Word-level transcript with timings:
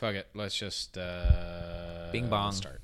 Fuck 0.00 0.14
it. 0.14 0.28
Let's 0.34 0.56
just 0.56 0.96
uh 0.96 2.08
Bing 2.10 2.30
bong. 2.30 2.52
start. 2.52 2.80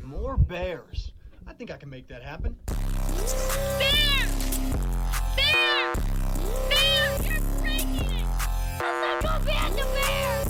More 0.00 0.36
bears. 0.36 1.10
I 1.44 1.52
think 1.52 1.72
I 1.72 1.76
can 1.76 1.90
make 1.90 2.06
that 2.06 2.22
happen. 2.22 2.56
Bear! 2.64 4.28
Bear! 5.34 5.94
Bear! 6.68 7.22
You're 7.24 7.40
breaking 7.60 8.12
it! 8.12 8.24
Let's 8.78 9.26
go 9.26 9.44
back 9.44 9.70
to 9.72 9.84
bear! 9.84 10.44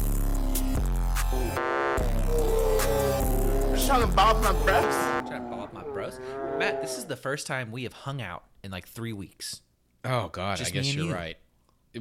trying 3.86 4.06
to 4.06 4.14
bob 4.14 4.42
my 4.44 4.52
breasts. 4.62 5.02
Trying 5.26 5.44
to 5.44 5.48
ball 5.48 5.62
up 5.62 5.72
my 5.72 5.84
bros. 5.84 6.20
Matt, 6.58 6.82
this 6.82 6.98
is 6.98 7.06
the 7.06 7.16
first 7.16 7.46
time 7.46 7.72
we 7.72 7.84
have 7.84 7.94
hung 7.94 8.20
out 8.20 8.44
in 8.62 8.70
like 8.70 8.86
three 8.86 9.14
weeks. 9.14 9.62
Oh 10.04 10.28
God, 10.28 10.58
Just 10.58 10.72
I 10.72 10.74
guess 10.74 10.94
you're 10.94 11.06
you. 11.06 11.14
right. 11.14 11.38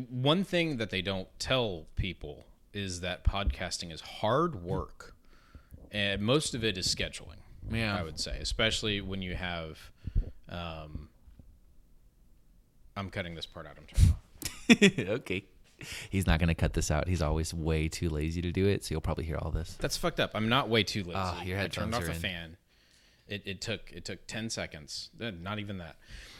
One 0.10 0.44
thing 0.44 0.76
that 0.76 0.90
they 0.90 1.02
don't 1.02 1.30
tell 1.40 1.88
people 1.96 2.46
is 2.74 3.02
that 3.02 3.24
podcasting 3.24 3.92
is 3.92 4.02
hard 4.02 4.64
work, 4.64 5.16
and 5.91 6.22
most 6.22 6.54
of 6.54 6.64
it 6.64 6.77
is 6.77 6.88
scheduling. 6.94 7.38
Yeah. 7.72 7.96
I 7.96 8.04
would 8.04 8.20
say, 8.20 8.38
especially 8.40 9.02
when 9.02 9.22
you 9.22 9.36
have. 9.36 9.80
Um, 10.48 11.10
I'm 12.98 13.10
cutting 13.10 13.36
this 13.36 13.46
part 13.46 13.66
out. 13.68 13.77
I'm 13.77 13.86
turning 13.86 15.10
off. 15.10 15.10
okay. 15.22 15.46
He's 16.10 16.27
not 16.27 16.40
going 16.40 16.50
to 16.50 16.55
cut 16.55 16.74
this 16.74 16.91
out. 16.91 17.08
He's 17.08 17.22
always 17.22 17.54
way 17.54 17.88
too 17.88 18.10
lazy 18.10 18.41
to 18.41 18.52
do 18.52 18.68
it, 18.68 18.84
so 18.84 18.94
you'll 18.94 19.02
probably 19.02 19.24
hear 19.24 19.38
all 19.38 19.52
this. 19.52 19.77
That's 19.80 19.96
fucked 19.96 20.20
up. 20.20 20.32
I'm 20.34 20.49
not 20.49 20.68
way 20.68 20.84
too 20.84 21.04
lazy. 21.04 21.13
Ah, 21.16 21.41
your 21.44 21.60
I 21.60 21.68
turned 21.68 21.96
off 21.96 22.02
are 22.04 22.08
the 22.08 22.12
in. 22.13 22.20
fan. 22.20 22.58
It, 23.30 23.44
it 23.46 23.62
took 23.62 23.91
it 23.94 24.04
took 24.05 24.26
ten 24.27 24.49
seconds. 24.49 25.10
Eh, 25.22 25.32
Not 25.40 25.60
even 25.60 25.77
that. 25.77 25.96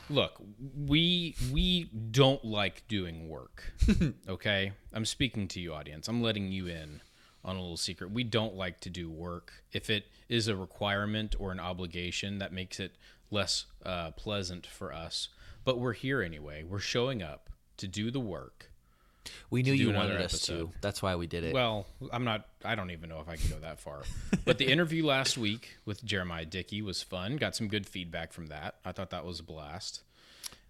Look, 0.10 0.42
we 0.76 1.36
we 1.52 1.84
don't 1.84 2.44
like 2.44 2.88
doing 2.88 3.30
work. 3.30 3.74
okay, 4.28 4.72
I'm 4.92 5.06
speaking 5.06 5.48
to 5.50 5.60
you, 5.60 5.74
audience. 5.74 6.08
I'm 6.08 6.22
letting 6.22 6.52
you 6.52 6.68
in 6.68 7.02
on 7.46 7.56
a 7.56 7.60
little 7.60 7.78
secret. 7.78 8.12
We 8.12 8.24
don't 8.24 8.56
like 8.56 8.80
to 8.82 8.90
do 8.90 9.10
work. 9.10 9.64
If 9.72 9.90
it 9.90 10.06
is 10.28 10.48
a 10.48 10.56
requirement 10.56 11.36
or 11.40 11.52
an 11.52 11.60
obligation, 11.60 12.40
that 12.40 12.52
makes 12.52 12.80
it 12.80 12.94
less 13.30 13.66
uh, 13.86 14.12
pleasant 14.12 14.66
for 14.66 14.92
us. 14.94 15.30
But 15.64 15.80
we're 15.80 15.94
here 15.94 16.22
anyway. 16.22 16.64
We're 16.64 16.80
showing 16.80 17.22
up 17.22 17.50
to 17.78 17.88
do 17.88 18.10
the 18.10 18.20
work. 18.20 18.69
We 19.50 19.64
knew 19.64 19.74
you 19.74 19.92
wanted 19.94 20.18
us 20.22 20.34
episode. 20.34 20.72
to. 20.72 20.78
That's 20.82 21.02
why 21.02 21.16
we 21.16 21.28
did 21.28 21.44
it. 21.44 21.54
Well, 21.54 21.86
I'm 22.12 22.24
not. 22.24 22.48
I 22.64 22.76
don't 22.76 22.92
even 22.92 23.10
know 23.10 23.20
if 23.20 23.30
I 23.30 23.36
can 23.36 23.50
go 23.50 23.58
that 23.60 23.80
far. 23.80 24.02
But 24.46 24.58
the 24.58 24.68
interview 24.68 25.06
last 25.06 25.38
week 25.38 25.78
with 25.86 26.04
Jeremiah 26.04 26.46
Dickey 26.46 26.82
was 26.82 27.02
fun. 27.04 27.38
Got 27.38 27.56
some 27.56 27.68
good 27.68 27.86
feedback 27.88 28.34
from 28.34 28.48
that. 28.48 28.76
I 28.86 28.92
thought 28.92 29.10
that 29.12 29.26
was 29.26 29.40
a 29.40 29.44
blast. 29.44 30.02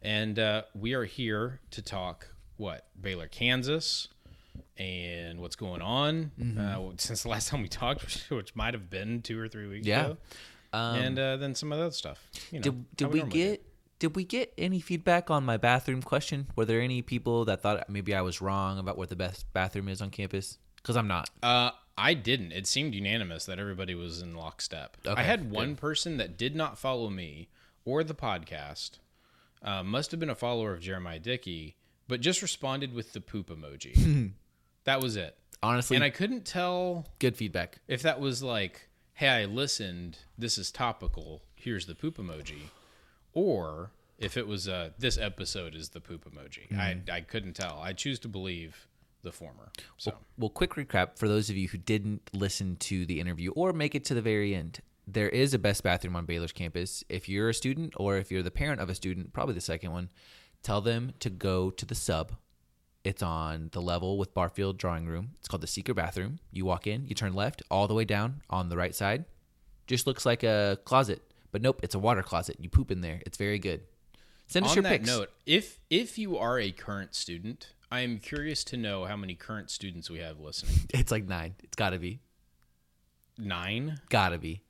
And 0.01 0.39
uh, 0.39 0.63
we 0.73 0.93
are 0.93 1.03
here 1.05 1.59
to 1.71 1.81
talk 1.81 2.27
what 2.57 2.87
Baylor, 2.99 3.27
Kansas, 3.27 4.07
and 4.77 5.39
what's 5.39 5.55
going 5.55 5.81
on 5.81 6.31
uh, 6.59 6.79
since 6.97 7.23
the 7.23 7.29
last 7.29 7.49
time 7.49 7.61
we 7.61 7.67
talked, 7.67 8.25
which, 8.29 8.55
might 8.55 8.73
have 8.73 8.89
been 8.89 9.21
two 9.21 9.39
or 9.39 9.47
three 9.47 9.67
weeks 9.67 9.85
Yeah. 9.87 10.05
ago. 10.05 10.17
and 10.73 11.17
uh, 11.19 11.37
then 11.37 11.55
some 11.55 11.71
other 11.73 11.91
stuff. 11.91 12.25
You 12.51 12.59
know, 12.59 12.63
did 12.63 12.95
did 12.95 13.07
we 13.11 13.21
do. 13.21 13.27
get 13.27 13.65
did 13.99 14.15
we 14.15 14.23
get 14.23 14.53
any 14.57 14.79
feedback 14.79 15.29
on 15.29 15.43
my 15.45 15.57
bathroom 15.57 16.01
question? 16.01 16.47
Were 16.55 16.65
there 16.65 16.81
any 16.81 17.01
people 17.01 17.45
that 17.45 17.61
thought 17.61 17.89
maybe 17.89 18.15
I 18.15 18.21
was 18.21 18.41
wrong 18.41 18.79
about 18.79 18.97
where 18.97 19.07
the 19.07 19.15
best 19.15 19.51
bathroom 19.53 19.89
is 19.89 20.01
on 20.01 20.09
campus? 20.09 20.57
Because 20.77 20.95
I'm 20.95 21.07
not. 21.07 21.29
Uh, 21.43 21.71
I 21.97 22.13
didn't. 22.13 22.53
It 22.53 22.65
seemed 22.65 22.95
unanimous 22.95 23.45
that 23.45 23.59
everybody 23.59 23.93
was 23.93 24.21
in 24.21 24.33
lockstep. 24.35 24.95
Okay, 25.05 25.19
I 25.19 25.23
had 25.23 25.51
one 25.51 25.75
person 25.75 26.15
that 26.17 26.37
did 26.37 26.55
not 26.55 26.79
follow 26.79 27.09
me 27.09 27.49
or 27.83 28.03
the 28.05 28.13
podcast. 28.15 28.99
Uh, 29.61 29.83
must 29.83 30.11
have 30.11 30.19
been 30.21 30.29
a 30.29 30.35
follower 30.35 30.71
of 30.71 30.79
Jeremiah 30.79 31.19
Dickey, 31.19 31.75
but 32.07 32.21
just 32.21 32.41
responded 32.41 32.93
with 32.93 33.11
the 33.11 33.19
poop 33.19 33.49
emoji. 33.49 34.31
that 34.85 35.01
was 35.01 35.17
it. 35.17 35.35
Honestly, 35.61 35.97
And 35.97 36.05
I 36.05 36.09
couldn't 36.09 36.45
tell 36.45 37.05
good 37.19 37.35
feedback. 37.35 37.79
if 37.89 38.01
that 38.03 38.21
was 38.21 38.41
like, 38.41 38.87
"Hey, 39.15 39.27
I 39.27 39.43
listened. 39.43 40.19
This 40.37 40.57
is 40.57 40.71
topical. 40.71 41.41
Here's 41.55 41.85
the 41.85 41.95
poop 41.95 42.17
emoji," 42.17 42.69
or 43.33 43.91
if 44.17 44.37
it 44.37 44.47
was, 44.47 44.67
uh, 44.67 44.91
"This 44.97 45.17
episode 45.17 45.75
is 45.75 45.89
the 45.89 46.01
poop 46.01 46.25
emoji." 46.25 46.75
I 46.77 47.01
I 47.11 47.21
couldn't 47.21 47.53
tell. 47.53 47.79
I 47.79 47.93
choose 47.93 48.19
to 48.19 48.27
believe 48.27 48.87
the 49.21 49.31
former. 49.31 49.71
So. 49.97 50.13
Well, 50.37 50.49
quick 50.49 50.71
recap 50.71 51.17
for 51.17 51.27
those 51.27 51.49
of 51.49 51.57
you 51.57 51.67
who 51.67 51.77
didn't 51.77 52.29
listen 52.33 52.77
to 52.77 53.05
the 53.05 53.19
interview 53.19 53.51
or 53.51 53.73
make 53.73 53.95
it 53.95 54.05
to 54.05 54.13
the 54.13 54.21
very 54.21 54.55
end. 54.55 54.79
There 55.07 55.29
is 55.29 55.53
a 55.53 55.59
best 55.59 55.83
bathroom 55.83 56.15
on 56.15 56.25
Baylor's 56.25 56.51
campus. 56.51 57.03
If 57.09 57.27
you're 57.27 57.49
a 57.49 57.53
student 57.53 57.93
or 57.97 58.17
if 58.17 58.31
you're 58.31 58.43
the 58.43 58.51
parent 58.51 58.79
of 58.79 58.89
a 58.89 58.95
student, 58.95 59.33
probably 59.33 59.55
the 59.55 59.61
second 59.61 59.91
one, 59.91 60.09
tell 60.61 60.81
them 60.81 61.13
to 61.19 61.29
go 61.29 61.71
to 61.71 61.85
the 61.85 61.95
sub. 61.95 62.33
It's 63.03 63.23
on 63.23 63.69
the 63.71 63.81
level 63.81 64.17
with 64.17 64.33
Barfield 64.33 64.77
Drawing 64.77 65.07
Room. 65.07 65.31
It's 65.39 65.47
called 65.47 65.61
the 65.61 65.67
Secret 65.67 65.95
Bathroom. 65.95 66.39
You 66.51 66.65
walk 66.65 66.85
in, 66.85 67.07
you 67.07 67.15
turn 67.15 67.33
left, 67.33 67.63
all 67.71 67.87
the 67.87 67.93
way 67.93 68.05
down 68.05 68.41
on 68.49 68.69
the 68.69 68.77
right 68.77 68.93
side. 68.93 69.25
Just 69.87 70.05
looks 70.05 70.25
like 70.25 70.43
a 70.43 70.77
closet, 70.85 71.23
but 71.51 71.61
nope, 71.61 71.79
it's 71.83 71.95
a 71.95 71.99
water 71.99 72.23
closet. 72.23 72.57
You 72.59 72.69
poop 72.69 72.91
in 72.91 73.01
there. 73.01 73.21
It's 73.25 73.37
very 73.37 73.59
good. 73.59 73.81
Send 74.47 74.65
us 74.65 74.71
on 74.71 74.77
your 74.77 74.83
that 74.83 74.89
pics. 74.89 75.07
note, 75.07 75.29
if 75.45 75.79
if 75.89 76.17
you 76.17 76.37
are 76.37 76.59
a 76.59 76.71
current 76.71 77.13
student, 77.13 77.73
I 77.91 78.01
am 78.01 78.19
curious 78.19 78.63
to 78.65 78.77
know 78.77 79.05
how 79.05 79.15
many 79.15 79.35
current 79.35 79.69
students 79.69 80.09
we 80.09 80.19
have 80.19 80.39
listening. 80.39 80.75
It's 80.93 81.11
like 81.11 81.27
nine. 81.27 81.55
It's 81.63 81.75
got 81.75 81.91
to 81.91 81.99
be. 81.99 82.19
Nine. 83.37 84.01
Got 84.09 84.29
to 84.29 84.37
be. 84.37 84.63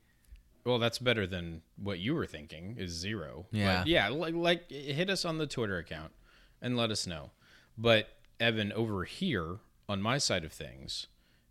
Well, 0.64 0.78
that's 0.78 0.98
better 0.98 1.26
than 1.26 1.62
what 1.76 1.98
you 1.98 2.14
were 2.14 2.26
thinking. 2.26 2.76
Is 2.78 2.90
zero. 2.90 3.46
Yeah. 3.50 3.78
But 3.78 3.86
yeah. 3.86 4.08
Like, 4.08 4.34
like 4.34 4.70
hit 4.70 5.08
us 5.10 5.24
on 5.24 5.38
the 5.38 5.46
Twitter 5.46 5.78
account 5.78 6.12
and 6.60 6.76
let 6.76 6.90
us 6.90 7.06
know. 7.06 7.30
But 7.76 8.08
Evan, 8.38 8.72
over 8.72 9.04
here 9.04 9.56
on 9.88 10.02
my 10.02 10.18
side 10.18 10.44
of 10.44 10.52
things, 10.52 11.06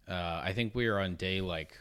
uh, 0.07 0.41
I 0.43 0.53
think 0.53 0.75
we 0.75 0.87
are 0.87 0.99
on 0.99 1.15
day 1.15 1.41
like 1.41 1.79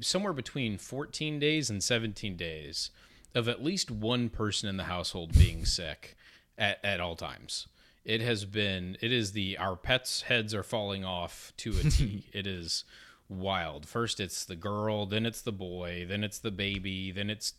somewhere 0.00 0.32
between 0.32 0.78
14 0.78 1.38
days 1.38 1.70
and 1.70 1.82
17 1.82 2.36
days 2.36 2.90
of 3.34 3.48
at 3.48 3.62
least 3.62 3.90
one 3.90 4.28
person 4.28 4.68
in 4.68 4.76
the 4.76 4.84
household 4.84 5.32
being 5.32 5.64
sick 5.64 6.16
at, 6.56 6.78
at 6.84 7.00
all 7.00 7.16
times. 7.16 7.68
It 8.04 8.20
has 8.22 8.44
been, 8.44 8.96
it 9.00 9.12
is 9.12 9.32
the, 9.32 9.58
our 9.58 9.76
pets' 9.76 10.22
heads 10.22 10.54
are 10.54 10.62
falling 10.62 11.04
off 11.04 11.52
to 11.58 11.70
a 11.70 11.82
T. 11.90 12.24
it 12.32 12.46
is 12.46 12.84
wild. 13.28 13.86
First 13.86 14.20
it's 14.20 14.44
the 14.44 14.56
girl, 14.56 15.06
then 15.06 15.26
it's 15.26 15.42
the 15.42 15.52
boy, 15.52 16.06
then 16.08 16.24
it's 16.24 16.38
the 16.38 16.50
baby, 16.50 17.12
then 17.12 17.28
it's 17.28 17.54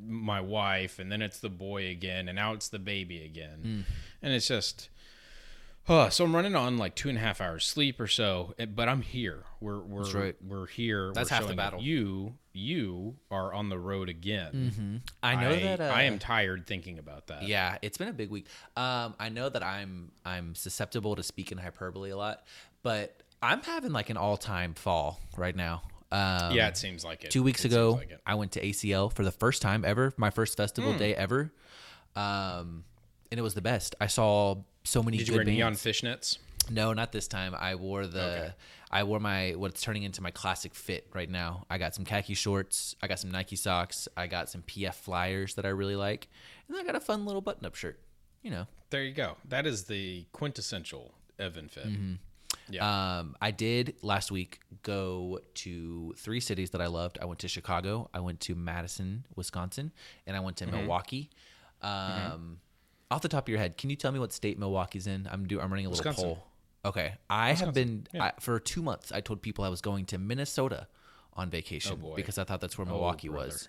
my 0.00 0.40
wife, 0.40 0.98
and 0.98 1.10
then 1.10 1.20
it's 1.20 1.40
the 1.40 1.48
boy 1.50 1.88
again, 1.88 2.28
and 2.28 2.36
now 2.36 2.52
it's 2.52 2.68
the 2.68 2.78
baby 2.78 3.22
again. 3.24 3.58
Hmm. 3.62 3.80
And 4.22 4.32
it's 4.32 4.48
just, 4.48 4.88
Oh, 5.90 6.08
so 6.10 6.24
I'm 6.24 6.34
running 6.34 6.54
on 6.54 6.76
like 6.76 6.94
two 6.94 7.08
and 7.08 7.16
a 7.16 7.20
half 7.20 7.40
hours 7.40 7.64
sleep 7.64 7.98
or 8.00 8.06
so, 8.06 8.54
eh, 8.58 8.66
but 8.66 8.88
I'm 8.88 9.00
here. 9.02 9.44
We're 9.60 9.78
we're 9.80 10.10
right. 10.12 10.36
we're 10.46 10.66
here. 10.66 11.12
That's 11.14 11.30
we're 11.30 11.36
half 11.36 11.46
the 11.48 11.54
battle. 11.54 11.80
You 11.80 12.34
you 12.52 13.16
are 13.30 13.52
on 13.54 13.68
the 13.68 13.78
road 13.78 14.08
again. 14.08 15.02
I 15.22 15.34
know 15.36 15.54
that. 15.56 15.80
Uh, 15.80 15.84
I 15.84 16.02
am 16.02 16.18
tired 16.18 16.66
thinking 16.66 16.98
about 16.98 17.28
that. 17.28 17.44
Yeah, 17.44 17.78
it's 17.82 17.96
been 17.96 18.08
a 18.08 18.12
big 18.12 18.30
week. 18.30 18.46
Um, 18.76 19.14
I 19.18 19.28
know 19.30 19.48
that 19.48 19.62
I'm 19.62 20.12
I'm 20.24 20.54
susceptible 20.54 21.16
to 21.16 21.22
speaking 21.22 21.56
hyperbole 21.58 22.10
a 22.10 22.16
lot, 22.16 22.44
but 22.82 23.22
I'm 23.42 23.62
having 23.62 23.92
like 23.92 24.10
an 24.10 24.16
all 24.16 24.36
time 24.36 24.74
fall 24.74 25.20
right 25.36 25.56
now. 25.56 25.82
Um, 26.10 26.52
yeah. 26.52 26.68
It 26.68 26.76
seems 26.76 27.04
like 27.04 27.24
it. 27.24 27.30
two 27.30 27.42
weeks 27.42 27.64
It 27.64 27.72
ago, 27.72 27.92
like. 27.92 28.18
I 28.26 28.34
went 28.34 28.52
to 28.52 28.60
ACL 28.62 29.12
for 29.12 29.24
the 29.24 29.30
first 29.32 29.60
time 29.62 29.84
ever, 29.84 30.12
my 30.16 30.30
first 30.30 30.56
festival 30.56 30.92
Hmm. 30.92 30.98
day 30.98 31.14
ever, 31.14 31.52
um, 32.16 32.84
and 33.30 33.38
it 33.38 33.42
was 33.42 33.54
the 33.54 33.60
best. 33.62 33.94
I 34.00 34.06
saw 34.06 34.56
so 34.88 35.02
many 35.02 35.18
Did 35.18 35.26
good 35.26 35.32
you 35.32 35.38
wear 35.38 35.44
neon 35.44 35.74
fishnets? 35.74 36.38
No, 36.70 36.92
not 36.92 37.12
this 37.12 37.28
time. 37.28 37.54
I 37.58 37.74
wore 37.76 38.06
the 38.06 38.22
Okay. 38.22 38.52
I 38.90 39.02
wore 39.04 39.20
my 39.20 39.52
what's 39.56 39.82
turning 39.82 40.02
into 40.02 40.22
my 40.22 40.30
classic 40.30 40.74
fit 40.74 41.06
right 41.14 41.28
now. 41.28 41.66
I 41.68 41.76
got 41.78 41.94
some 41.94 42.04
khaki 42.04 42.34
shorts, 42.34 42.94
I 43.02 43.06
got 43.06 43.18
some 43.18 43.30
Nike 43.30 43.56
socks, 43.56 44.08
I 44.16 44.26
got 44.26 44.48
some 44.48 44.62
PF 44.62 44.94
flyers 44.94 45.54
that 45.54 45.66
I 45.66 45.68
really 45.70 45.96
like, 45.96 46.28
and 46.68 46.76
I 46.76 46.84
got 46.84 46.94
a 46.96 47.00
fun 47.00 47.26
little 47.26 47.40
button 47.42 47.66
up 47.66 47.74
shirt. 47.74 47.98
You 48.42 48.50
know. 48.50 48.66
There 48.90 49.02
you 49.02 49.12
go. 49.12 49.36
That 49.46 49.66
is 49.66 49.84
the 49.84 50.24
quintessential 50.32 51.12
Evan 51.38 51.68
fit. 51.68 51.86
Mm-hmm. 51.86 52.14
Yeah. 52.70 53.18
Um, 53.18 53.36
I 53.42 53.50
did 53.50 53.94
last 54.02 54.30
week 54.30 54.60
go 54.82 55.40
to 55.54 56.14
three 56.16 56.40
cities 56.40 56.70
that 56.70 56.80
I 56.80 56.86
loved. 56.86 57.18
I 57.20 57.26
went 57.26 57.40
to 57.40 57.48
Chicago, 57.48 58.08
I 58.14 58.20
went 58.20 58.40
to 58.40 58.54
Madison, 58.54 59.24
Wisconsin, 59.36 59.92
and 60.26 60.34
I 60.36 60.40
went 60.40 60.56
to 60.58 60.66
Mm-hmm. 60.66 60.76
Milwaukee. 60.76 61.30
Um, 61.82 62.60
Off 63.10 63.22
the 63.22 63.28
top 63.28 63.44
of 63.44 63.48
your 63.48 63.58
head, 63.58 63.76
can 63.78 63.88
you 63.90 63.96
tell 63.96 64.12
me 64.12 64.18
what 64.18 64.32
state 64.32 64.58
Milwaukee's 64.58 65.06
in? 65.06 65.28
I'm 65.30 65.46
do 65.46 65.60
I'm 65.60 65.70
running 65.70 65.86
a 65.86 65.88
little 65.90 66.04
Wisconsin. 66.04 66.24
poll. 66.36 66.44
Okay, 66.84 67.14
I 67.28 67.52
have 67.54 67.74
been 67.74 68.06
Yeah. 68.12 68.24
I, 68.24 68.32
for 68.40 68.60
two 68.60 68.82
months. 68.82 69.10
I 69.12 69.20
told 69.20 69.42
people 69.42 69.64
I 69.64 69.68
was 69.68 69.80
going 69.80 70.04
to 70.06 70.18
Minnesota 70.18 70.86
on 71.34 71.50
vacation 71.50 71.92
Oh, 71.94 71.96
boy. 71.96 72.16
because 72.16 72.38
I 72.38 72.44
thought 72.44 72.60
that's 72.60 72.76
where 72.78 72.86
Oh, 72.86 72.90
Milwaukee 72.92 73.28
brother. 73.28 73.46
was, 73.46 73.68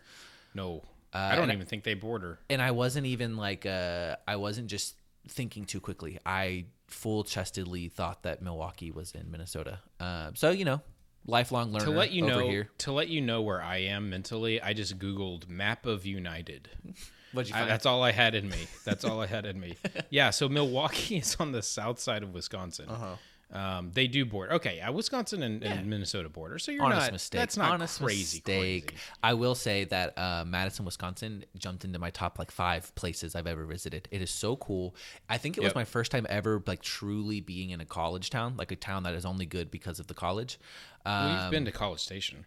no, 0.54 0.84
I 1.14 1.36
don't 1.36 1.44
and 1.44 1.52
I- 1.52 1.56
even 1.56 1.66
think 1.68 1.84
they 1.84 1.94
border. 1.96 2.40
and 2.50 2.62
I 2.62 2.72
wasn't 2.72 3.06
even 3.08 3.38
like 3.38 3.66
uh, 3.66 4.18
I 4.28 4.36
wasn't 4.36 4.68
just 4.68 4.96
thinking 5.28 5.66
too 5.66 5.80
quickly. 5.80 6.20
I 6.26 6.66
full 6.88 7.24
chestedly 7.24 7.88
thought 7.88 8.24
that 8.24 8.42
Milwaukee 8.42 8.92
was 8.92 9.12
in 9.14 9.30
Minnesota. 9.32 9.80
Um, 10.00 10.36
so 10.36 10.50
you 10.52 10.66
know, 10.66 10.82
lifelong 11.30 11.72
learner 11.72 11.86
To 11.86 11.92
let 11.92 12.12
you 12.12 12.22
know, 12.24 12.48
here. 12.48 12.70
to 12.80 12.92
let 12.92 13.08
you 13.08 13.22
know 13.22 13.42
where 13.42 13.62
I 13.62 13.78
am 13.78 14.10
mentally, 14.10 14.62
I 14.62 14.74
just 14.74 15.00
googled 15.00 15.48
map 15.48 15.86
of 15.86 16.06
United. 16.06 16.70
What'd 17.32 17.50
you 17.50 17.56
I, 17.56 17.60
find? 17.60 17.70
that's 17.72 17.86
all 17.86 18.02
I 18.04 18.12
had 18.12 18.34
in 18.34 18.50
me. 18.50 18.68
That's 18.86 19.06
all 19.06 19.22
I 19.22 19.28
had 19.28 19.46
in 19.46 19.60
me. 19.60 19.78
Yeah. 20.10 20.32
So 20.32 20.50
Milwaukee 20.50 21.18
is 21.18 21.36
on 21.40 21.52
the 21.52 21.62
south 21.62 22.00
side 22.00 22.24
of 22.24 22.34
Wisconsin. 22.34 22.90
Uh-huh. 22.90 23.16
Um, 23.52 23.90
they 23.94 24.06
do 24.08 24.26
border. 24.26 24.54
Okay, 24.54 24.78
yeah, 24.78 24.90
Wisconsin 24.92 25.42
and, 25.42 25.64
and 25.64 25.90
Minnesota 25.90 26.30
border. 26.30 26.60
So 26.60 26.72
you're 26.72 26.84
honest 26.84 27.08
not. 27.08 27.12
mistake. 27.14 27.40
That's 27.40 27.58
not 27.58 27.72
honest 27.72 28.00
crazy. 28.00 28.38
mistake. 28.38 28.88
Crazy. 28.90 29.02
I 29.24 29.34
will 29.34 29.56
say 29.56 29.86
that 29.86 30.16
uh, 30.20 30.46
Madison, 30.46 30.86
Wisconsin, 30.86 31.44
jumped 31.58 31.84
into 31.84 31.98
my 31.98 32.12
top 32.12 32.38
like 32.38 32.52
five 32.52 32.94
places 32.94 33.36
I've 33.36 33.48
ever 33.48 33.66
visited. 33.66 34.08
It 34.12 34.22
is 34.22 34.30
so 34.30 34.56
cool. 34.58 34.96
I 35.30 35.40
think 35.40 35.58
it 35.58 35.64
was 35.64 35.74
my 35.74 35.84
first 35.86 36.12
time 36.12 36.28
ever 36.30 36.62
like 36.68 36.84
truly 36.84 37.42
being 37.42 37.72
in 37.72 37.82
a 37.82 37.86
college 37.86 38.30
town, 38.30 38.56
like 38.56 38.72
a 38.72 38.76
town 38.76 39.02
that 39.04 39.16
is 39.16 39.26
only 39.26 39.48
good 39.48 39.72
because 39.72 40.00
of 40.00 40.06
the 40.06 40.14
college. 40.14 40.60
You've 41.08 41.50
been 41.50 41.64
Um, 41.64 41.66
to 41.66 41.72
College 41.72 42.02
Station. 42.02 42.46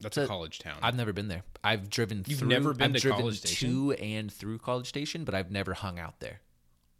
That's 0.00 0.14
So- 0.16 0.24
a 0.24 0.26
college 0.28 0.58
town. 0.60 0.78
I've 0.82 0.94
never 0.96 1.12
been 1.12 1.28
there. 1.28 1.42
I've 1.64 1.88
driven. 1.90 2.24
You've 2.26 2.38
through, 2.40 2.48
never 2.48 2.72
been 2.74 2.90
I've 2.90 2.94
to 2.94 3.00
driven 3.00 3.20
College 3.20 3.38
Station? 3.38 3.70
to 3.70 3.92
and 3.94 4.32
through 4.32 4.58
College 4.58 4.86
Station, 4.86 5.24
but 5.24 5.34
I've 5.34 5.50
never 5.50 5.74
hung 5.74 5.98
out 5.98 6.20
there, 6.20 6.40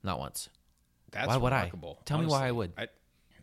not 0.03 0.19
once. 0.19 0.49
That's 1.15 1.29
why 1.29 1.37
would 1.37 1.53
I? 1.53 1.57
remarkable, 1.57 1.99
Tell 2.05 2.19
me 2.19 2.27
why 2.27 2.49
I 2.49 2.53
would. 2.53 2.73
I, 2.77 2.89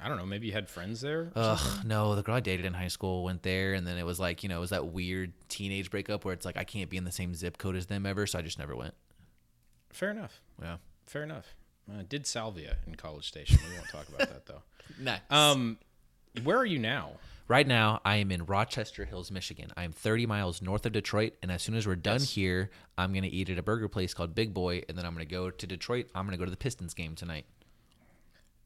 I 0.03 0.07
don't 0.07 0.17
know. 0.17 0.25
Maybe 0.25 0.47
you 0.47 0.53
had 0.53 0.67
friends 0.69 1.01
there. 1.01 1.31
Ugh, 1.35 1.85
no, 1.85 2.15
the 2.15 2.23
girl 2.23 2.35
I 2.35 2.39
dated 2.39 2.65
in 2.65 2.73
high 2.73 2.87
school 2.87 3.23
went 3.23 3.43
there, 3.43 3.73
and 3.73 3.85
then 3.85 3.97
it 3.97 4.05
was 4.05 4.19
like, 4.19 4.43
you 4.43 4.49
know, 4.49 4.57
it 4.57 4.61
was 4.61 4.71
that 4.71 4.87
weird 4.87 5.33
teenage 5.47 5.89
breakup 5.91 6.25
where 6.25 6.33
it's 6.33 6.45
like 6.45 6.57
I 6.57 6.63
can't 6.63 6.89
be 6.89 6.97
in 6.97 7.03
the 7.03 7.11
same 7.11 7.33
zip 7.35 7.57
code 7.57 7.75
as 7.75 7.85
them 7.85 8.05
ever, 8.05 8.25
so 8.27 8.39
I 8.39 8.41
just 8.41 8.57
never 8.59 8.75
went. 8.75 8.93
Fair 9.93 10.11
enough. 10.11 10.41
Yeah. 10.61 10.77
Fair 11.05 11.23
enough. 11.23 11.55
Uh, 11.91 12.03
did 12.07 12.25
salvia 12.25 12.77
in 12.87 12.95
College 12.95 13.27
Station. 13.27 13.59
We 13.67 13.75
won't 13.75 13.89
talk 13.89 14.07
about 14.07 14.29
that 14.29 14.45
though. 14.45 14.61
Nice. 14.99 15.21
Um, 15.29 15.77
where 16.43 16.57
are 16.57 16.65
you 16.65 16.77
now? 16.77 17.11
right 17.47 17.65
now, 17.67 18.01
I 18.03 18.17
am 18.17 18.31
in 18.31 18.45
Rochester 18.45 19.05
Hills, 19.05 19.31
Michigan. 19.31 19.71
I 19.77 19.83
am 19.83 19.91
30 19.91 20.25
miles 20.25 20.61
north 20.61 20.85
of 20.85 20.91
Detroit, 20.93 21.33
and 21.41 21.51
as 21.51 21.61
soon 21.61 21.75
as 21.75 21.85
we're 21.87 21.95
done 21.95 22.19
here, 22.21 22.71
I'm 22.97 23.13
gonna 23.13 23.27
eat 23.29 23.49
at 23.49 23.57
a 23.57 23.63
burger 23.63 23.87
place 23.87 24.13
called 24.13 24.35
Big 24.35 24.53
Boy, 24.53 24.83
and 24.89 24.97
then 24.97 25.05
I'm 25.05 25.13
gonna 25.13 25.25
go 25.25 25.49
to 25.49 25.67
Detroit. 25.67 26.07
I'm 26.15 26.25
gonna 26.25 26.37
go 26.37 26.45
to 26.45 26.51
the 26.51 26.57
Pistons 26.57 26.93
game 26.93 27.15
tonight. 27.15 27.45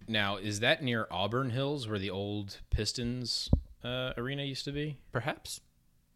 Now, 0.08 0.38
is 0.38 0.60
that 0.60 0.84
near 0.84 1.08
Auburn 1.12 1.50
Hills, 1.50 1.88
where 1.88 2.00
the 2.00 2.10
old 2.12 2.58
Pistons 2.70 3.50
uh, 3.84 4.14
arena 4.18 4.44
used 4.44 4.66
to 4.66 4.72
be? 4.72 4.98
Perhaps, 5.12 5.62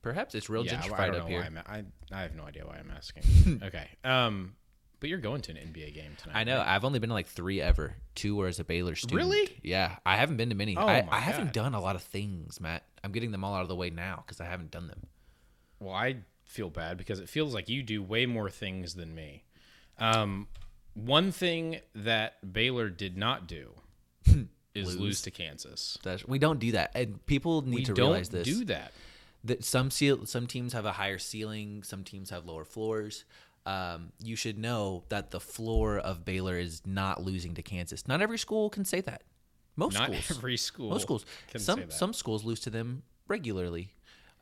perhaps 0.02 0.36
it's 0.36 0.50
real 0.50 0.62
I- 0.62 0.66
I 0.66 0.68
gentrified 0.70 1.08
don't 1.08 1.16
up 1.16 1.22
know 1.24 1.26
here. 1.28 1.50
I 1.66 1.84
I 2.12 2.22
have 2.22 2.36
no 2.36 2.44
idea 2.44 2.66
why 2.66 2.78
I'm 2.78 2.92
asking. 2.96 3.62
okay. 3.64 3.88
Um, 4.04 4.56
but 5.00 5.10
you're 5.10 5.20
going 5.20 5.42
to 5.44 5.52
an 5.52 5.58
NBA 5.58 5.94
game 5.96 6.12
tonight. 6.18 6.36
I 6.40 6.44
know. 6.44 6.58
right? 6.58 6.68
I've 6.68 6.84
only 6.84 7.00
been 7.00 7.10
to 7.10 7.14
like 7.14 7.28
three 7.28 7.62
ever. 7.62 7.96
Two 8.16 8.36
were 8.36 8.48
as 8.48 8.60
a 8.60 8.64
Baylor 8.66 8.96
student. 8.96 9.18
Really? 9.18 9.58
Yeah. 9.64 9.96
I 10.06 10.18
haven't 10.18 10.36
been 10.38 10.50
to 10.50 10.56
many. 10.56 10.76
Oh 10.76 10.86
I, 10.86 11.04
my 11.04 11.16
I 11.16 11.20
haven't 11.20 11.46
God. 11.46 11.54
done 11.54 11.74
a 11.74 11.80
lot 11.80 11.96
of 11.96 12.02
things, 12.04 12.60
Matt. 12.60 12.84
I'm 13.04 13.12
getting 13.14 13.32
them 13.32 13.44
all 13.46 13.56
out 13.56 13.62
of 13.62 13.70
the 13.70 13.76
way 13.78 13.90
now 13.92 14.24
because 14.26 14.42
I 14.42 14.46
haven't 14.46 14.72
done 14.72 14.88
them. 14.88 15.08
Well, 15.80 15.96
I 15.96 16.18
feel 16.44 16.70
bad 16.70 16.98
because 16.98 17.20
it 17.20 17.30
feels 17.30 17.54
like 17.54 17.70
you 17.70 17.82
do 17.82 18.04
way 18.04 18.26
more 18.26 18.50
things 18.50 18.96
than 18.96 19.16
me. 19.16 19.46
Um, 20.00 20.48
one 21.06 21.32
thing 21.32 21.80
that 21.96 22.54
Baylor 22.54 22.90
did 22.90 23.18
not 23.18 23.48
do 23.48 23.72
is 24.76 24.96
lose, 24.96 25.22
to 25.24 25.32
Kansas. 25.32 25.98
That's, 26.04 26.26
we 26.28 26.40
don't 26.40 26.60
do 26.60 26.72
that, 26.74 26.92
and 26.96 27.26
people 27.26 27.62
need 27.64 27.76
We 27.76 27.84
to 27.86 27.94
realize 27.94 28.30
this. 28.30 28.46
do 28.46 28.66
that. 28.66 28.92
that 29.46 29.64
some 29.64 29.92
seal, 29.92 30.26
some 30.26 30.48
teams 30.48 30.74
have 30.74 30.86
a 30.86 30.92
higher 30.94 31.18
ceiling, 31.18 31.84
some 31.84 32.04
teams 32.04 32.30
have 32.30 32.46
lower 32.46 32.66
floors. 32.66 33.26
Um, 33.66 34.12
you 34.24 34.36
should 34.36 34.58
know 34.58 35.04
that 35.10 35.32
the 35.32 35.40
floor 35.40 35.98
of 35.98 36.26
Baylor 36.26 36.58
is 36.58 36.82
not 36.86 37.22
losing 37.24 37.54
to 37.56 37.62
Kansas. 37.62 38.08
Not 38.08 38.22
every 38.22 38.38
school 38.38 38.70
can 38.70 38.86
say 38.86 39.02
that. 39.02 39.24
Most 39.76 39.94
Not 39.94 40.06
schools, 40.10 40.32
every 40.38 40.58
school. 40.58 40.90
most 40.90 41.04
schools, 41.04 41.26
can 41.50 41.60
some 41.60 41.80
say 41.80 41.86
that. 41.86 41.94
some 41.94 42.14
schools 42.14 42.44
lose 42.44 42.60
to 42.62 42.70
them 42.70 43.04
regularly. 43.28 43.94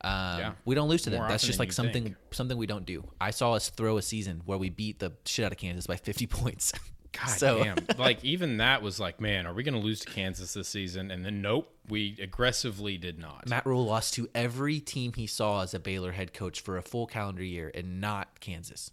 Um, 0.02 0.40
Yeah. 0.40 0.54
we 0.66 0.76
don't 0.76 0.90
lose 0.90 1.02
to 1.04 1.10
them. 1.10 1.20
More 1.20 1.30
That's 1.30 1.46
just 1.46 1.60
like 1.60 1.72
something 1.72 2.04
think. 2.04 2.16
something 2.32 2.58
we 2.58 2.68
don't 2.68 2.86
do. 2.86 3.04
I 3.20 3.32
saw 3.32 3.54
us 3.54 3.70
throw 3.70 3.98
a 3.98 4.02
season 4.02 4.42
where 4.46 4.58
we 4.58 4.70
beat 4.70 5.00
the 5.00 5.14
shit 5.26 5.46
out 5.46 5.52
of 5.52 5.58
Kansas 5.58 5.88
by 5.88 5.96
50 5.96 6.28
points. 6.28 6.74
God 7.14 7.30
so, 7.30 7.64
damn. 7.64 7.78
like 7.98 8.24
even 8.24 8.58
that 8.58 8.82
was 8.84 9.00
like, 9.00 9.20
man, 9.20 9.48
are 9.48 9.54
we 9.54 9.64
going 9.64 9.74
to 9.74 9.80
lose 9.80 10.02
to 10.02 10.10
Kansas 10.12 10.54
this 10.54 10.68
season? 10.68 11.10
And 11.10 11.26
then 11.26 11.42
nope, 11.42 11.74
we 11.88 12.16
aggressively 12.22 12.98
did 12.98 13.18
not. 13.18 13.48
Matt 13.50 13.66
Rhule 13.66 13.86
lost 13.86 14.14
to 14.16 14.30
every 14.36 14.80
team 14.80 15.14
he 15.14 15.26
saw 15.26 15.64
as 15.64 15.74
a 15.74 15.80
Baylor 15.80 16.12
head 16.12 16.34
coach 16.34 16.62
for 16.62 16.78
a 16.78 16.82
full 16.84 17.08
calendar 17.08 17.44
year, 17.44 17.72
and 17.74 18.00
not 18.00 18.40
Kansas. 18.40 18.92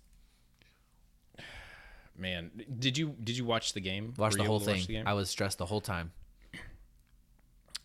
Man, 2.16 2.50
did 2.78 2.96
you 2.96 3.14
did 3.22 3.36
you 3.36 3.44
watch 3.44 3.72
the 3.72 3.80
game? 3.80 4.14
Watched 4.16 4.38
the 4.38 4.44
whole 4.44 4.60
watch 4.60 4.86
thing. 4.86 5.04
the? 5.04 5.10
I 5.10 5.12
was 5.14 5.28
stressed 5.28 5.58
the 5.58 5.66
whole 5.66 5.80
time. 5.80 6.12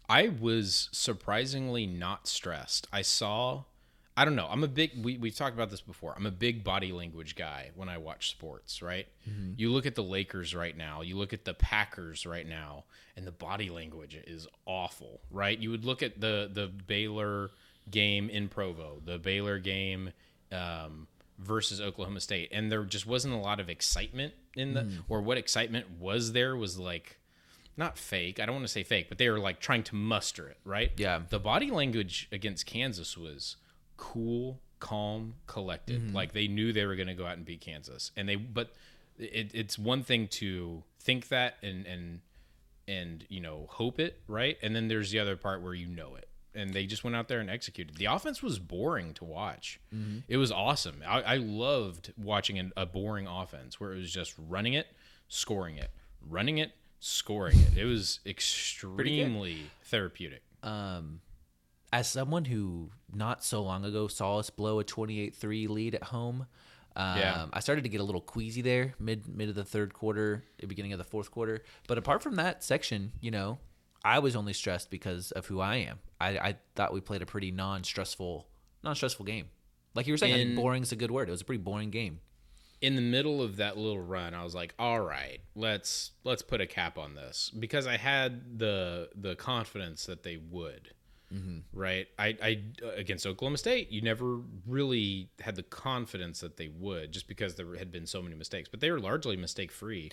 I 0.09 0.29
was 0.29 0.89
surprisingly 0.91 1.85
not 1.85 2.27
stressed. 2.27 2.87
I 2.91 3.03
saw, 3.03 3.65
I 4.17 4.25
don't 4.25 4.35
know. 4.35 4.47
I'm 4.49 4.63
a 4.63 4.67
big. 4.67 4.91
We 5.03 5.17
we've 5.17 5.35
talked 5.35 5.53
about 5.53 5.69
this 5.69 5.81
before. 5.81 6.13
I'm 6.17 6.25
a 6.25 6.31
big 6.31 6.63
body 6.63 6.91
language 6.91 7.35
guy 7.35 7.69
when 7.75 7.89
I 7.89 7.99
watch 7.99 8.29
sports. 8.31 8.81
Right. 8.81 9.07
You 9.55 9.69
look 9.69 9.85
at 9.85 9.95
the 9.95 10.03
Lakers 10.03 10.55
right 10.55 10.75
now. 10.75 11.01
You 11.01 11.15
look 11.15 11.31
at 11.31 11.45
the 11.45 11.53
Packers 11.53 12.25
right 12.25 12.47
now, 12.47 12.85
and 13.15 13.27
the 13.27 13.31
body 13.31 13.69
language 13.69 14.17
is 14.25 14.47
awful. 14.65 15.21
Right. 15.31 15.57
You 15.59 15.69
would 15.69 15.85
look 15.85 16.01
at 16.01 16.19
the 16.19 16.49
the 16.51 16.67
Baylor 16.67 17.51
game 17.91 18.29
in 18.29 18.49
Provo, 18.49 19.01
the 19.05 19.19
Baylor 19.19 19.59
game. 19.59 20.11
Um, 20.51 21.07
versus 21.37 21.79
Oklahoma 21.79 22.19
State, 22.19 22.49
and 22.51 22.69
there 22.71 22.83
just 22.83 23.05
wasn't 23.07 23.33
a 23.33 23.37
lot 23.37 23.59
of 23.61 23.69
excitement 23.69 24.33
in 24.57 24.73
the, 24.73 24.81
or 25.07 25.21
what 25.21 25.37
excitement 25.37 25.85
was 25.99 26.33
there 26.33 26.53
was 26.55 26.77
like, 26.77 27.18
not 27.77 27.97
fake. 27.97 28.39
I 28.39 28.45
don't 28.45 28.55
want 28.55 28.67
to 28.67 28.71
say 28.71 28.83
fake, 28.83 29.07
but 29.09 29.17
they 29.17 29.29
were 29.29 29.39
like 29.39 29.59
trying 29.59 29.83
to 29.83 29.95
muster 29.95 30.47
it, 30.47 30.57
right? 30.65 30.91
Yeah. 30.97 31.21
The 31.29 31.39
body 31.39 31.71
language 31.71 32.27
against 32.31 32.65
Kansas 32.65 33.17
was 33.17 33.55
cool, 33.97 34.59
calm, 34.79 35.35
collected. 35.47 36.01
Mm-hmm. 36.01 36.15
Like 36.15 36.33
they 36.33 36.47
knew 36.47 36.73
they 36.73 36.85
were 36.85 36.95
going 36.95 37.07
to 37.07 37.13
go 37.13 37.25
out 37.25 37.37
and 37.37 37.45
beat 37.45 37.61
Kansas, 37.61 38.11
and 38.15 38.27
they. 38.27 38.35
But 38.35 38.73
it, 39.17 39.51
it's 39.53 39.77
one 39.77 40.03
thing 40.03 40.27
to 40.27 40.83
think 40.99 41.27
that 41.29 41.57
and 41.61 41.85
and 41.85 42.21
and 42.87 43.25
you 43.29 43.39
know 43.39 43.67
hope 43.69 43.99
it, 43.99 44.21
right? 44.27 44.57
And 44.61 44.75
then 44.75 44.87
there's 44.87 45.11
the 45.11 45.19
other 45.19 45.37
part 45.37 45.61
where 45.61 45.73
you 45.73 45.87
know 45.87 46.15
it. 46.15 46.27
And 46.55 46.73
they 46.73 46.87
just 46.87 47.03
went 47.03 47.15
out 47.15 47.27
there 47.27 47.39
and 47.39 47.49
executed. 47.49 47.97
The 47.97 48.05
offense 48.05 48.41
was 48.41 48.57
boring 48.57 49.13
to 49.13 49.23
watch. 49.23 49.79
Mm-hmm. 49.95 50.19
It 50.27 50.37
was 50.37 50.51
awesome. 50.51 51.03
I, 51.07 51.21
I 51.21 51.35
loved 51.37 52.11
watching 52.17 52.57
an, 52.57 52.73
a 52.75 52.87
boring 52.87 53.27
offense 53.27 53.79
where 53.79 53.93
it 53.93 53.99
was 53.99 54.11
just 54.11 54.33
running 54.35 54.73
it, 54.73 54.87
scoring 55.27 55.77
it, 55.77 55.91
running 56.27 56.57
it, 56.57 56.71
scoring 56.99 57.57
it. 57.59 57.77
It 57.77 57.85
was 57.85 58.19
extremely 58.25 59.63
therapeutic. 59.83 60.41
Um, 60.63 61.21
as 61.91 62.09
someone 62.09 62.45
who 62.45 62.91
not 63.13 63.43
so 63.43 63.63
long 63.63 63.83
ago 63.85 64.07
saw 64.07 64.37
us 64.37 64.49
blow 64.49 64.79
a 64.79 64.83
28-3 64.83 65.67
lead 65.69 65.95
at 65.95 66.03
home, 66.03 66.45
um, 66.95 67.17
Yeah. 67.17 67.45
I 67.53 67.59
started 67.61 67.83
to 67.83 67.89
get 67.89 68.01
a 68.01 68.03
little 68.03 68.21
queasy 68.21 68.61
there 68.61 68.93
mid 68.99 69.27
mid 69.27 69.49
of 69.49 69.55
the 69.55 69.63
third 69.63 69.93
quarter, 69.93 70.43
the 70.59 70.67
beginning 70.67 70.91
of 70.93 70.97
the 70.97 71.03
fourth 71.05 71.31
quarter. 71.31 71.63
But 71.87 71.97
apart 71.97 72.21
from 72.21 72.35
that 72.35 72.63
section, 72.63 73.13
you 73.21 73.31
know, 73.31 73.59
I 74.03 74.19
was 74.19 74.35
only 74.35 74.53
stressed 74.53 74.89
because 74.89 75.31
of 75.31 75.45
who 75.47 75.59
I 75.59 75.77
am. 75.77 75.99
I, 76.21 76.29
I 76.37 76.55
thought 76.75 76.93
we 76.93 77.01
played 77.01 77.21
a 77.21 77.25
pretty 77.25 77.51
non-stressful 77.51 78.47
non-stressful 78.83 79.25
game. 79.25 79.47
Like 79.93 80.07
you 80.07 80.13
were 80.13 80.17
saying, 80.17 80.33
I 80.33 80.37
think 80.37 80.49
In- 80.51 80.55
boring 80.55 80.83
is 80.83 80.91
a 80.91 80.95
good 80.95 81.11
word. 81.11 81.27
It 81.27 81.31
was 81.31 81.41
a 81.41 81.45
pretty 81.45 81.61
boring 81.61 81.89
game. 81.89 82.19
In 82.81 82.95
the 82.95 83.01
middle 83.01 83.41
of 83.41 83.57
that 83.57 83.77
little 83.77 84.01
run, 84.01 84.33
I 84.33 84.43
was 84.43 84.55
like, 84.55 84.73
"All 84.79 85.01
right, 85.01 85.39
let's 85.55 86.11
let's 86.23 86.41
put 86.41 86.61
a 86.61 86.65
cap 86.67 86.97
on 86.97 87.15
this," 87.15 87.51
because 87.57 87.87
I 87.87 87.97
had 87.97 88.59
the 88.59 89.09
the 89.15 89.35
confidence 89.35 90.05
that 90.05 90.23
they 90.23 90.37
would. 90.37 90.93
Right, 91.73 92.07
I, 92.17 92.35
I 92.41 92.61
against 92.95 93.27
Oklahoma 93.27 93.59
State, 93.59 93.91
you 93.91 94.01
never 94.01 94.39
really 94.65 95.29
had 95.39 95.55
the 95.55 95.61
confidence 95.61 96.39
that 96.39 96.57
they 96.57 96.69
would, 96.69 97.11
just 97.11 97.27
because 97.27 97.53
there 97.53 97.75
had 97.75 97.91
been 97.91 98.07
so 98.07 98.21
many 98.23 98.35
mistakes. 98.35 98.67
But 98.67 98.79
they 98.79 98.89
were 98.89 98.99
largely 98.99 99.37
mistake 99.37 99.71
free 99.71 100.11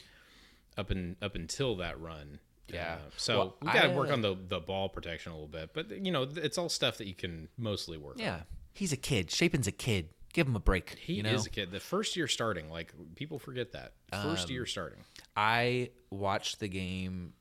up 0.77 0.91
in 0.91 1.17
up 1.23 1.35
until 1.35 1.75
that 1.77 1.99
run. 1.99 2.41
Yeah. 2.69 2.95
Uh, 2.95 3.11
so 3.17 3.39
Well, 3.39 3.57
we 3.63 3.73
got 3.73 3.83
to 3.85 3.91
work 3.91 4.11
uh, 4.11 4.15
on 4.15 4.21
the 4.21 4.37
the 4.49 4.61
ball 4.61 4.91
protection 4.91 5.33
a 5.33 5.35
little 5.35 5.49
bit, 5.49 5.71
but 5.73 5.91
you 5.91 6.13
know, 6.13 6.29
it's 6.37 6.59
all 6.59 6.69
stuff 6.69 6.99
that 6.99 7.07
you 7.07 7.15
can 7.15 7.49
mostly 7.57 7.97
work 7.97 8.17
on. 8.17 8.23
Yeah, 8.23 8.41
he's 8.75 8.93
a 8.93 8.99
kid. 8.99 9.31
Shapen's 9.31 9.67
a 9.67 9.73
kid. 9.73 10.11
Give 10.37 10.47
him 10.47 10.55
a 10.55 10.61
break. 10.61 10.99
He 10.99 11.15
you 11.15 11.23
know? 11.23 11.33
is 11.33 11.47
a 11.47 11.51
kid. 11.51 11.71
The 11.71 11.81
first 11.81 12.15
year 12.15 12.29
starting, 12.29 12.69
like 12.69 12.93
people 13.15 13.39
forget 13.39 13.73
that. 13.73 13.95
First 14.13 14.49
Um, 14.49 14.53
year 14.53 14.67
starting. 14.67 14.99
I 15.35 15.93
watched 16.11 16.61
the 16.61 16.69
game 16.69 17.33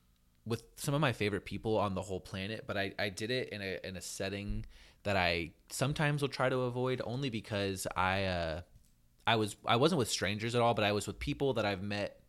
with 0.45 0.63
some 0.77 0.93
of 0.93 1.01
my 1.01 1.11
favorite 1.11 1.43
people 1.43 1.77
on 1.77 1.93
the 1.93 2.01
whole 2.01 2.21
planet, 2.21 2.63
but 2.65 2.77
I, 2.77 2.93
I 2.97 3.09
did 3.09 3.31
it 3.31 3.49
in 3.49 3.61
a 3.61 3.79
in 3.83 3.97
a 3.97 4.01
setting 4.01 4.65
that 5.03 5.17
I 5.17 5.51
sometimes 5.69 6.21
will 6.21 6.29
try 6.29 6.47
to 6.47 6.59
avoid 6.61 7.01
only 7.03 7.29
because 7.29 7.85
I 7.97 8.23
uh 8.23 8.61
I 9.27 9.35
was 9.35 9.57
I 9.65 9.75
wasn't 9.75 9.99
with 9.99 10.09
strangers 10.09 10.55
at 10.55 10.61
all, 10.61 10.73
but 10.73 10.85
I 10.85 10.93
was 10.93 11.05
with 11.05 11.19
people 11.19 11.55
that 11.55 11.65
I've 11.65 11.83
met 11.83 12.21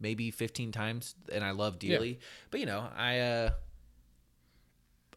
maybe 0.00 0.30
15 0.30 0.72
times 0.72 1.16
and 1.30 1.44
I 1.44 1.50
love 1.50 1.78
dearly. 1.78 2.18
But 2.50 2.60
you 2.60 2.66
know, 2.66 2.88
I 2.96 3.18
uh 3.18 3.50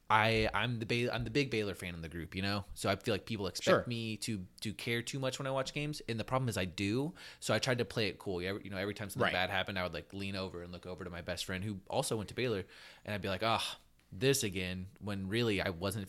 I 0.10 0.48
I'm 0.54 0.78
the 0.80 0.86
Bay, 0.86 1.10
I'm 1.10 1.24
the 1.24 1.32
big 1.32 1.50
Baylor 1.50 1.74
fan 1.74 1.96
in 1.96 2.02
the 2.02 2.10
group, 2.10 2.36
you 2.36 2.42
know. 2.44 2.64
So 2.76 2.90
I 2.90 2.96
feel 2.96 3.14
like 3.14 3.26
people 3.26 3.48
expect 3.48 3.64
Sure. 3.66 3.84
me 3.88 4.18
to 4.18 4.46
to 4.62 4.72
care 4.74 5.02
too 5.02 5.18
much 5.20 5.40
when 5.40 5.48
I 5.48 5.52
watch 5.52 5.74
games, 5.74 6.02
and 6.08 6.20
the 6.20 6.24
problem 6.24 6.48
is 6.48 6.58
I 6.58 6.66
do. 6.66 7.14
So 7.40 7.54
I 7.56 7.60
tried 7.60 7.80
to 7.80 7.86
play 7.86 8.08
it 8.08 8.20
cool. 8.20 8.40
You, 8.42 8.60
know, 8.70 8.78
every 8.78 8.94
time 8.94 9.10
something 9.10 9.24
Right. 9.24 9.34
bad 9.34 9.50
happened, 9.50 9.80
I 9.80 9.84
would 9.84 9.94
like 9.94 10.14
lean 10.14 10.36
over 10.36 10.62
and 10.62 10.72
look 10.72 10.86
over 10.86 11.04
to 11.04 11.10
my 11.10 11.22
best 11.22 11.46
friend 11.46 11.64
who 11.64 11.80
also 11.90 12.16
went 12.18 12.30
to 12.30 12.36
Baylor, 12.36 12.64
and 13.04 13.16
I'd 13.16 13.22
be 13.24 13.30
like, 13.30 13.42
"Ah, 13.44 13.80
this 14.12 14.44
again." 14.44 14.88
When 15.00 15.28
really 15.28 15.60
I 15.62 15.70
wasn't. 15.70 16.08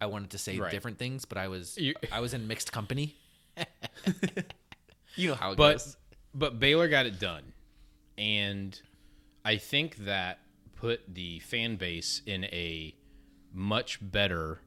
I 0.00 0.06
wanted 0.06 0.30
to 0.32 0.38
say 0.38 0.58
Right. 0.58 0.70
different 0.70 0.98
things, 0.98 1.24
but 1.24 1.38
I 1.38 1.48
was 1.48 1.78
You- 1.78 1.94
I 2.12 2.20
was 2.20 2.34
in 2.34 2.46
mixed 2.46 2.72
company. 2.72 3.16
you 5.16 5.28
know 5.28 5.34
how 5.34 5.52
it 5.52 5.56
but 5.56 5.74
goes. 5.78 5.96
but 6.34 6.58
Baylor 6.60 6.88
got 6.88 7.06
it 7.06 7.18
done, 7.18 7.52
and 8.18 8.78
I 9.44 9.56
think 9.56 9.96
that 10.04 10.40
put 10.76 11.14
the 11.14 11.38
fan 11.40 11.76
base 11.76 12.20
in 12.26 12.44
a 12.46 12.94
much 13.54 13.98
better. 14.02 14.58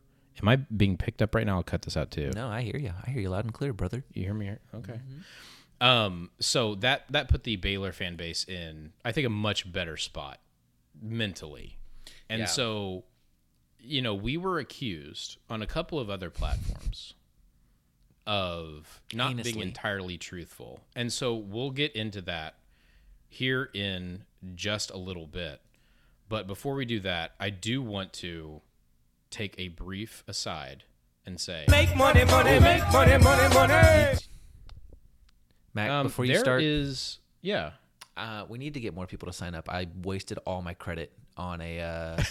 Am 0.41 0.47
I 0.47 0.55
being 0.55 0.97
picked 0.97 1.21
up 1.21 1.35
right 1.35 1.45
now? 1.45 1.57
I'll 1.57 1.63
cut 1.63 1.81
this 1.83 1.97
out 1.97 2.11
too. 2.11 2.31
No, 2.35 2.47
I 2.47 2.61
hear 2.61 2.77
you. 2.77 2.91
I 3.05 3.09
hear 3.09 3.21
you 3.21 3.29
loud 3.29 3.45
and 3.45 3.53
clear, 3.53 3.73
brother. 3.73 4.03
You 4.13 4.23
hear 4.23 4.33
me? 4.33 4.51
Okay. 4.73 4.99
Um. 5.81 6.29
So 6.39 6.75
that 6.75 7.05
that 7.11 7.27
put 7.27 7.43
the 7.43 7.55
Baylor 7.55 7.91
fan 7.91 8.15
base 8.15 8.43
in, 8.45 8.93
I 9.05 9.11
think, 9.11 9.27
a 9.27 9.29
much 9.31 9.71
better 9.71 9.97
spot 9.97 10.39
mentally, 11.01 11.77
and 12.29 12.39
Yeah. 12.41 12.45
so, 12.47 13.03
you 13.79 14.01
know, 14.01 14.15
we 14.15 14.37
were 14.37 14.57
accused 14.57 15.37
on 15.49 15.61
a 15.61 15.67
couple 15.67 15.99
of 15.99 16.09
other 16.09 16.29
platforms 16.31 17.13
of 18.25 19.01
not 19.13 19.41
being 19.43 19.59
entirely 19.59 20.17
truthful, 20.17 20.81
and 20.95 21.13
so 21.13 21.35
we'll 21.35 21.71
get 21.71 21.95
into 21.95 22.21
that 22.21 22.55
here 23.29 23.69
in 23.73 24.23
just 24.55 24.89
a 24.91 24.97
little 24.97 25.27
bit. 25.27 25.61
But 26.29 26.45
before 26.47 26.75
we 26.75 26.85
do 26.85 26.99
that, 27.01 27.33
I 27.39 27.49
do 27.51 27.81
want 27.81 28.11
to 28.13 28.61
take 29.29 29.55
a 29.57 29.69
brief 29.69 30.23
aside 30.27 30.83
and 31.25 31.39
say. 31.39 31.65
Make 31.69 31.95
money, 31.95 32.25
money, 32.25 32.59
make 32.59 32.83
money, 32.91 33.17
money, 33.17 33.53
money. 33.53 34.17
Mac, 35.73 35.89
Um, 35.89 36.07
before 36.07 36.25
you 36.25 36.33
there 36.33 36.41
start, 36.41 36.63
is 36.63 37.19
yeah. 37.41 37.71
uh, 38.15 38.45
we 38.47 38.57
need 38.57 38.73
to 38.73 38.79
get 38.79 38.95
more 38.95 39.05
people 39.05 39.27
to 39.27 39.33
sign 39.33 39.53
up. 39.53 39.69
I 39.69 39.87
wasted 40.01 40.39
all 40.45 40.61
my 40.61 40.73
credit 40.73 41.11
on 41.35 41.61
a 41.61 41.79
uh, 41.81 42.23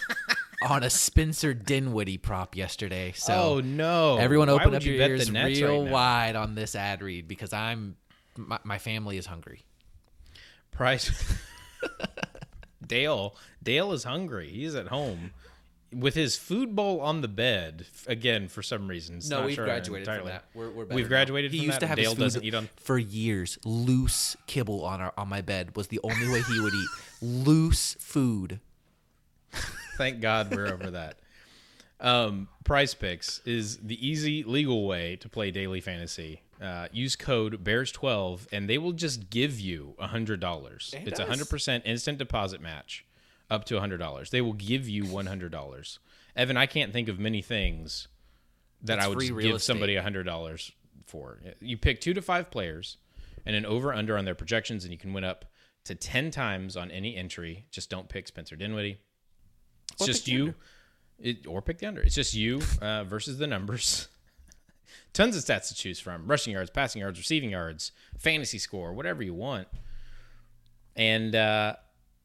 on 0.68 0.82
a 0.82 0.90
Spencer 0.90 1.54
Dinwiddie 1.54 2.18
prop 2.18 2.54
yesterday. 2.54 3.12
So 3.16 3.32
oh 3.34 3.60
no! 3.60 4.18
everyone, 4.18 4.50
open 4.50 4.74
up 4.74 4.84
you 4.84 4.92
your 4.92 5.08
ears 5.08 5.30
real 5.30 5.84
right 5.84 5.90
wide 5.90 6.36
on 6.36 6.54
this 6.54 6.74
ad 6.74 7.00
read 7.00 7.28
because 7.28 7.52
I'm 7.52 7.96
my, 8.36 8.58
my 8.64 8.78
family 8.78 9.16
is 9.16 9.26
hungry. 9.26 9.64
Price. 10.70 11.10
Dale. 12.86 13.36
Dale 13.62 13.92
is 13.92 14.04
hungry. 14.04 14.50
He's 14.50 14.74
at 14.74 14.88
home 14.88 15.30
with 15.94 16.14
his 16.14 16.36
food 16.36 16.74
bowl 16.74 17.00
on 17.00 17.20
the 17.20 17.28
bed 17.28 17.86
again 18.06 18.48
for 18.48 18.62
some 18.62 18.88
reason. 18.88 19.20
No, 19.28 19.38
not 19.38 19.46
we've 19.46 19.54
sure 19.54 19.64
graduated 19.64 20.06
from 20.06 20.14
entirely. 20.14 20.32
that. 20.32 20.44
We're, 20.54 20.70
we're 20.70 20.84
better 20.84 20.94
We've 20.96 21.04
now. 21.06 21.08
graduated 21.10 21.52
He 21.52 21.58
used 21.58 21.72
that. 21.74 21.80
to 21.80 21.86
have 21.86 21.96
Dale 21.96 22.10
his 22.10 22.14
food 22.18 22.22
doesn't 22.24 22.44
eat 22.44 22.54
on. 22.54 22.68
for 22.76 22.98
years. 22.98 23.58
Loose 23.64 24.36
kibble 24.46 24.84
on 24.84 25.00
our 25.00 25.12
on 25.16 25.28
my 25.28 25.40
bed 25.40 25.76
was 25.76 25.88
the 25.88 26.00
only 26.02 26.28
way 26.28 26.42
he 26.42 26.60
would 26.60 26.74
eat. 26.74 26.88
Loose 27.20 27.94
food. 28.00 28.60
Thank 29.96 30.20
God 30.20 30.54
we're 30.54 30.68
over 30.68 30.90
that. 30.90 31.18
Um, 32.00 32.48
PrizePicks 32.64 33.40
is 33.46 33.78
the 33.78 34.04
easy 34.06 34.42
legal 34.42 34.86
way 34.86 35.16
to 35.16 35.28
play 35.28 35.50
daily 35.50 35.80
fantasy. 35.80 36.42
Uh, 36.60 36.88
use 36.92 37.14
code 37.16 37.62
Bears12 37.64 38.46
and 38.52 38.68
they 38.68 38.78
will 38.78 38.92
just 38.92 39.30
give 39.30 39.58
you 39.60 39.94
$100. 40.00 40.94
It's 41.06 41.20
a 41.20 41.24
100% 41.26 41.82
instant 41.84 42.18
deposit 42.18 42.60
match 42.60 43.04
up 43.52 43.64
to 43.66 43.74
$100. 43.74 44.30
They 44.30 44.40
will 44.40 44.54
give 44.54 44.88
you 44.88 45.04
$100. 45.04 45.98
Evan, 46.34 46.56
I 46.56 46.66
can't 46.66 46.92
think 46.92 47.08
of 47.08 47.18
many 47.18 47.42
things 47.42 48.08
that 48.82 48.98
It's 48.98 49.04
I 49.04 49.08
would 49.08 49.18
free 49.18 49.26
just 49.26 49.36
real 49.36 49.52
give 49.52 49.62
somebody 49.62 49.94
$100 49.94 50.72
for. 51.06 51.38
You 51.60 51.76
pick 51.76 52.00
two 52.00 52.14
to 52.14 52.22
five 52.22 52.50
players 52.50 52.96
and 53.44 53.54
an 53.54 53.66
over 53.66 53.92
under 53.92 54.16
on 54.16 54.24
their 54.24 54.34
projections, 54.34 54.84
and 54.84 54.92
you 54.92 54.98
can 54.98 55.12
win 55.12 55.24
up 55.24 55.44
to 55.84 55.94
10 55.94 56.30
times 56.30 56.76
on 56.76 56.90
any 56.90 57.14
entry. 57.14 57.66
Just 57.70 57.90
don't 57.90 58.08
pick 58.08 58.26
Spencer 58.26 58.56
Dinwiddie. 58.56 58.98
It's 59.92 60.06
just 60.06 60.28
you, 60.28 60.54
it, 61.18 61.46
or 61.46 61.60
pick 61.60 61.78
the 61.78 61.86
under. 61.86 62.00
It's 62.00 62.14
just 62.14 62.32
you 62.34 62.62
uh, 62.80 63.04
versus 63.08 63.36
the 63.36 63.46
numbers. 63.46 64.08
Tons 65.12 65.36
of 65.36 65.44
stats 65.44 65.68
to 65.68 65.74
choose 65.74 66.00
from: 66.00 66.26
rushing 66.26 66.54
yards, 66.54 66.70
passing 66.70 67.00
yards, 67.00 67.18
receiving 67.18 67.50
yards, 67.50 67.92
fantasy 68.16 68.58
score, 68.58 68.94
whatever 68.94 69.22
you 69.22 69.34
want. 69.34 69.68
And 70.96 71.34
uh, 71.34 71.76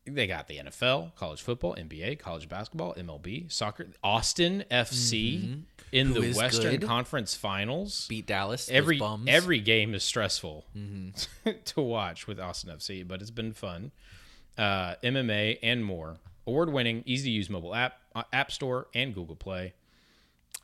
they 0.07 0.27
got 0.27 0.47
the 0.47 0.57
NFL, 0.57 1.15
college 1.15 1.41
football, 1.41 1.75
NBA, 1.75 2.19
college 2.19 2.47
basketball, 2.49 2.93
MLB, 2.95 3.51
soccer, 3.51 3.87
Austin 4.03 4.63
FC 4.71 5.61
in 5.91 6.09
Mm-hmm. 6.09 6.13
Who 6.15 6.21
the 6.31 6.37
Western 6.37 6.71
good. 6.77 6.87
Conference 6.87 7.35
Finals. 7.35 8.07
Beat 8.09 8.25
Dallas. 8.25 8.69
every 8.69 9.01
every 9.27 9.59
game 9.59 9.93
is 9.93 10.03
stressful 10.03 10.65
Mm-hmm. 10.77 11.49
to 11.65 11.81
watch 11.81 12.27
with 12.27 12.39
Austin 12.39 12.71
FC, 12.75 13.07
but 13.07 13.21
it's 13.21 13.31
been 13.31 13.53
fun. 13.53 13.91
Uh, 14.57 14.95
MMA 15.03 15.59
and 15.61 15.85
more. 15.85 16.17
Award 16.47 16.71
winning, 16.71 17.03
easy 17.05 17.29
to 17.29 17.31
use 17.31 17.49
mobile 17.49 17.75
app, 17.75 17.99
uh, 18.15 18.23
App 18.33 18.51
Store 18.51 18.87
and 18.95 19.13
Google 19.13 19.35
Play. 19.35 19.73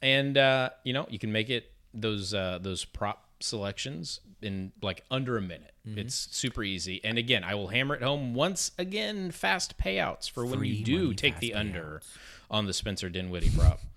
And 0.01 0.37
uh, 0.37 0.69
you 0.83 0.93
know 0.93 1.05
you 1.09 1.19
can 1.19 1.31
make 1.31 1.49
it 1.49 1.71
those 1.93 2.33
uh, 2.33 2.59
those 2.61 2.85
prop 2.85 3.22
selections 3.43 4.19
in 4.41 4.71
like 4.81 5.03
under 5.11 5.37
a 5.37 5.41
minute. 5.41 5.73
Mm-hmm. 5.87 5.99
It's 5.99 6.15
super 6.31 6.63
easy. 6.63 7.01
And 7.03 7.17
again, 7.17 7.43
I 7.43 7.55
will 7.55 7.67
hammer 7.67 7.95
it 7.95 8.01
home 8.01 8.33
once 8.33 8.71
again. 8.77 9.31
Fast 9.31 9.77
payouts 9.77 10.29
for 10.29 10.45
when 10.45 10.63
you 10.63 10.83
do 10.83 11.13
take 11.13 11.39
the 11.39 11.53
under 11.53 12.01
on 12.49 12.65
the 12.65 12.73
Spencer 12.73 13.09
Dinwiddie 13.09 13.51
prop. 13.57 13.79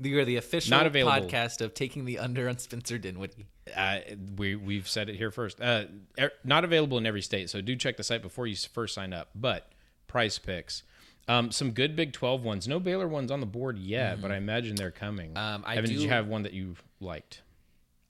You 0.00 0.18
are 0.18 0.24
the 0.24 0.36
official 0.36 0.70
Not 0.70 0.86
available. 0.86 1.28
podcast 1.28 1.60
of 1.60 1.72
taking 1.72 2.04
the 2.04 2.18
under 2.18 2.48
on 2.48 2.58
Spencer 2.58 2.98
Dinwiddie. 2.98 3.46
Uh, 3.74 4.00
we 4.36 4.56
we've 4.56 4.88
said 4.88 5.08
it 5.08 5.14
here 5.14 5.30
first. 5.30 5.60
Uh, 5.60 5.84
er, 6.18 6.32
not 6.42 6.64
available 6.64 6.98
in 6.98 7.06
every 7.06 7.22
state, 7.22 7.48
so 7.48 7.60
do 7.60 7.76
check 7.76 7.96
the 7.96 8.02
site 8.02 8.20
before 8.20 8.48
you 8.48 8.56
first 8.56 8.92
sign 8.92 9.12
up. 9.12 9.28
But 9.36 9.70
PrizePicks, 10.08 10.82
um, 11.28 11.52
some 11.52 11.70
good 11.70 11.94
Big 11.94 12.12
Twelve 12.12 12.42
ones. 12.42 12.66
No 12.66 12.80
Baylor 12.80 13.06
ones 13.06 13.30
on 13.30 13.38
the 13.38 13.46
board 13.46 13.78
yet, 13.78 14.20
but 14.20 14.32
I 14.32 14.36
imagine 14.36 14.74
they're 14.74 14.90
coming. 14.90 15.36
Um, 15.38 15.62
I 15.64 15.76
Evan, 15.76 15.90
did 15.90 16.00
you 16.00 16.08
have 16.08 16.26
one 16.26 16.42
that 16.42 16.52
you 16.52 16.74
liked? 16.98 17.42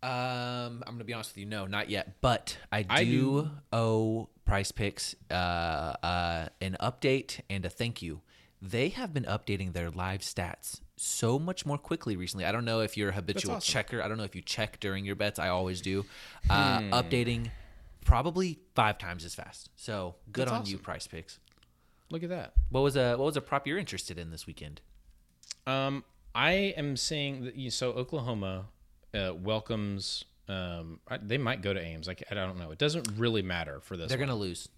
Um, 0.05 0.83
I'm 0.87 0.95
gonna 0.95 1.05
be 1.05 1.15
honest 1.15 1.31
with 1.31 1.39
you, 1.39 1.47
no, 1.47 1.67
not 1.67 1.89
yet. 1.89 2.21
But 2.21 2.59
I 2.71 2.83
do, 2.83 2.89
I 2.91 3.05
do. 3.05 3.51
owe 3.73 4.29
PrizePicks 4.47 5.15
uh, 5.31 5.35
uh, 5.35 6.49
an 6.61 6.77
update 6.81 7.41
and 7.49 7.65
a 7.65 7.71
thank 7.71 8.03
you. 8.03 8.21
They 8.61 8.91
have 8.91 9.15
been 9.15 9.25
updating 9.25 9.73
their 9.73 9.91
live 9.91 10.21
stats 10.21 10.81
so 10.97 11.39
much 11.39 11.65
more 11.67 11.79
quickly 11.79 12.17
recently. 12.17 12.45
I 12.45 12.53
don't 12.53 12.65
know 12.65 12.81
if 12.81 12.97
you're 12.97 13.09
a 13.11 13.13
habitual 13.13 13.55
awesome. 13.57 13.73
checker. 13.73 14.03
I 14.03 14.09
don't 14.09 14.19
know 14.19 14.25
if 14.25 14.35
you 14.37 14.43
check 14.43 14.79
during 14.81 15.05
your 15.07 15.17
bets. 15.17 15.39
I 15.39 15.49
always 15.49 15.81
do. 15.81 16.05
Uh, 16.51 16.81
Hmm. 16.81 16.93
Updating 16.95 17.51
probably 18.05 18.59
five 18.75 18.99
times 18.99 19.25
as 19.25 19.35
fast. 19.35 19.71
So 19.77 20.17
good 20.31 20.49
That's 20.49 20.53
on 20.53 20.67
you. 20.67 20.79
PrizePicks. 20.79 21.39
Look 22.11 22.23
at 22.23 22.29
that. 22.29 22.53
What 22.71 22.83
was 22.83 22.97
a 22.97 23.17
what 23.17 23.25
was 23.25 23.37
a 23.39 23.41
prop 23.41 23.67
you're 23.67 23.79
interested 23.79 24.19
in 24.19 24.31
this 24.31 24.47
weekend? 24.47 24.83
Um, 25.67 26.05
I 26.35 26.53
am 26.77 26.97
seeing 26.99 27.45
that. 27.45 27.57
You, 27.57 27.71
so 27.71 27.93
Oklahoma 27.93 28.67
uh, 29.15 29.35
welcomes. 29.35 30.25
Um, 30.49 31.01
I, 31.09 31.17
they 31.19 31.39
might 31.39 31.63
go 31.63 31.73
to 31.73 31.81
Ames. 31.81 32.07
Like 32.07 32.23
I 32.31 32.35
don't 32.35 32.59
know. 32.59 32.71
It 32.71 32.79
doesn't 32.79 33.09
really 33.17 33.43
matter 33.43 33.81
for 33.81 33.97
this. 33.97 34.09
They're 34.09 34.19
one. 34.19 34.29
gonna 34.29 34.39
lose. 34.41 34.69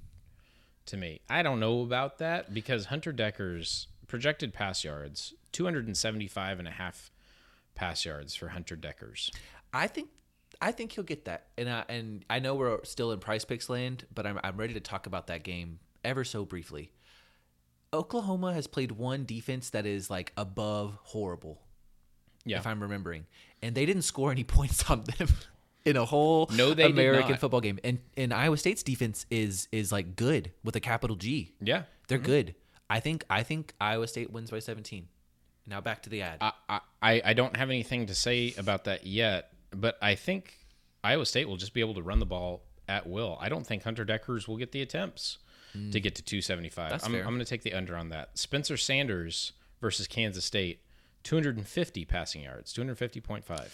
to 0.86 0.96
me. 0.96 1.20
I 1.28 1.42
don't 1.42 1.58
know 1.60 1.80
about 1.82 2.18
that 2.18 2.54
because 2.54 2.86
Hunter 2.86 3.12
Dekkers' 3.12 3.86
projected 4.06 4.52
pass 4.54 4.84
yards 4.84 5.34
275 5.52 6.58
and 6.60 6.68
a 6.68 6.70
half 6.70 7.10
pass 7.74 8.04
yards 8.04 8.34
for 8.36 8.48
Hunter 8.48 8.76
Dekkers. 8.76 9.30
I 9.72 9.88
think 9.88 10.10
I 10.60 10.70
think 10.72 10.92
he'll 10.92 11.04
get 11.04 11.24
that, 11.26 11.48
and 11.58 11.68
I, 11.68 11.84
and 11.88 12.24
I 12.30 12.38
know 12.38 12.54
we're 12.54 12.84
still 12.84 13.10
in 13.12 13.18
PrizePicks 13.18 13.68
land, 13.68 14.06
but 14.14 14.26
I'm 14.26 14.38
I'm 14.44 14.56
ready 14.56 14.74
to 14.74 14.80
talk 14.80 15.06
about 15.06 15.26
that 15.26 15.42
game 15.42 15.80
ever 16.04 16.22
so 16.24 16.44
briefly. 16.44 16.92
Oklahoma 17.92 18.52
has 18.52 18.66
played 18.66 18.92
one 18.92 19.24
defense 19.24 19.70
that 19.70 19.86
is 19.86 20.10
like 20.10 20.32
above 20.36 20.98
horrible, 21.02 21.60
Yeah. 22.44 22.58
if 22.58 22.66
I'm 22.66 22.80
remembering, 22.82 23.26
and 23.66 23.74
they 23.74 23.84
didn't 23.84 24.02
score 24.02 24.30
any 24.30 24.44
points 24.56 24.88
on 24.90 25.04
them 25.04 25.28
in 25.84 25.96
a 25.96 26.04
whole 26.04 26.48
No, 26.54 26.72
they 26.74 26.84
American 26.84 27.36
football 27.36 27.60
game. 27.60 27.78
And 27.84 27.98
and 28.16 28.32
Iowa 28.32 28.56
State's 28.56 28.82
defense 28.82 29.26
is 29.30 29.68
is 29.72 29.92
like 29.92 30.16
good 30.16 30.52
with 30.64 30.76
a 30.76 30.80
capital 30.80 31.16
G. 31.16 31.54
Yeah. 31.60 31.82
They're 32.08 32.18
good. 32.18 32.54
I 32.88 33.00
think 33.00 33.24
I 33.28 33.42
think 33.42 33.74
Iowa 33.80 34.06
State 34.06 34.30
wins 34.30 34.50
by 34.50 34.60
17. 34.60 35.08
Now 35.66 35.80
back 35.80 36.02
to 36.04 36.10
the 36.10 36.22
ad. 36.22 36.38
I, 36.40 36.80
I, 37.02 37.22
I 37.24 37.32
don't 37.34 37.56
have 37.56 37.70
anything 37.70 38.06
to 38.06 38.14
say 38.14 38.54
about 38.56 38.84
that 38.84 39.04
yet, 39.04 39.50
but 39.72 39.98
I 40.00 40.14
think 40.14 40.56
Iowa 41.02 41.26
State 41.26 41.48
will 41.48 41.56
just 41.56 41.74
be 41.74 41.80
able 41.80 41.94
to 41.94 42.02
run 42.02 42.20
the 42.20 42.26
ball 42.26 42.62
at 42.88 43.08
will. 43.08 43.36
I 43.40 43.48
don't 43.48 43.66
think 43.66 43.82
Hunter 43.82 44.04
Dekkers 44.04 44.46
will 44.46 44.56
get 44.56 44.70
the 44.70 44.80
attempts 44.80 45.38
to 45.92 46.00
get 46.00 46.14
to 46.14 46.22
275. 46.22 46.86
Hmm. 46.86 46.90
That's 46.90 47.04
I'm, 47.04 47.12
fair. 47.12 47.20
I'm 47.20 47.28
going 47.28 47.40
to 47.40 47.44
take 47.44 47.62
the 47.62 47.74
under 47.74 47.96
on 47.96 48.08
that. 48.10 48.38
Spencer 48.38 48.76
Sanders 48.76 49.52
versus 49.80 50.06
Kansas 50.06 50.44
State, 50.44 50.80
250 51.26 52.04
passing 52.04 52.42
yards, 52.42 52.72
250.5. 52.72 53.68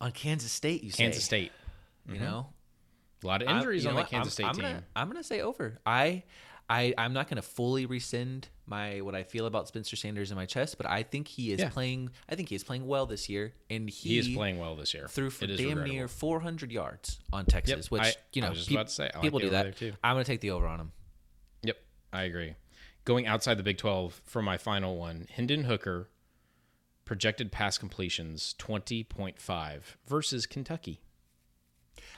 on 0.00 0.12
Kansas 0.12 0.50
State, 0.52 0.82
you 0.82 0.90
say 0.90 1.04
Kansas 1.04 1.24
State. 1.24 1.52
You 2.08 2.14
mm-hmm. 2.14 2.24
know, 2.24 2.46
A 3.22 3.26
lot 3.26 3.42
of 3.42 3.48
I- 3.48 3.56
injuries 3.56 3.84
you 3.84 3.90
on 3.90 3.96
the? 3.96 4.02
Kansas 4.04 4.32
I'm, 4.32 4.34
State 4.34 4.46
I'm 4.46 4.54
team. 4.54 4.62
Gonna, 4.62 4.84
I'm 4.96 5.08
gonna 5.08 5.22
say 5.24 5.40
over. 5.40 5.78
I, 5.86 6.22
I, 6.68 6.92
I'm 6.98 7.12
not 7.12 7.28
gonna 7.28 7.42
fully 7.42 7.86
rescind 7.86 8.48
my 8.66 9.00
what 9.00 9.14
I 9.14 9.22
feel 9.22 9.46
about 9.46 9.68
Spencer 9.68 9.94
Sanders 9.94 10.30
in 10.32 10.36
my 10.36 10.46
chest, 10.46 10.76
but 10.76 10.86
I 10.86 11.04
think 11.04 11.28
he 11.28 11.52
is 11.52 11.60
Yeah. 11.60 11.68
playing. 11.68 12.10
I 12.28 12.34
think 12.34 12.48
he 12.48 12.56
is 12.56 12.64
playing 12.64 12.86
well 12.86 13.06
this 13.06 13.28
year, 13.28 13.54
and 13.70 13.88
he, 13.88 14.08
He 14.10 14.18
is 14.18 14.28
playing 14.28 14.58
well 14.58 14.74
this 14.74 14.92
year. 14.92 15.06
threw 15.08 15.30
for 15.30 15.46
damn 15.46 15.56
regrettable. 15.56 15.86
near 15.88 16.08
400 16.08 16.72
yards 16.72 17.20
on 17.32 17.46
Texas, 17.46 17.86
Yep, 17.86 17.90
which 17.92 18.02
I- 18.02 18.14
you 18.32 18.42
I 18.42 18.46
know 18.46 18.50
was 18.50 18.58
just 18.58 18.68
peop- 18.68 18.76
about 18.78 18.88
to 18.88 18.92
say, 18.92 19.10
I 19.14 19.20
people 19.20 19.38
do 19.38 19.50
that. 19.50 19.76
too. 19.76 19.92
I'm 20.02 20.14
gonna 20.14 20.24
take 20.24 20.40
the 20.40 20.50
over 20.50 20.66
on 20.66 20.80
him. 20.80 20.92
Yep, 21.62 21.76
I 22.12 22.22
agree. 22.22 22.54
Going 23.04 23.26
outside 23.28 23.54
the 23.56 23.62
Big 23.62 23.78
12 23.78 24.20
for 24.24 24.42
my 24.42 24.58
final 24.58 24.96
one, 24.96 25.28
Hendon 25.30 25.62
Hooker 25.64 26.08
projected 27.06 27.50
pass 27.50 27.78
completions 27.78 28.54
20.5 28.58 29.80
versus 30.06 30.44
Kentucky. 30.44 31.00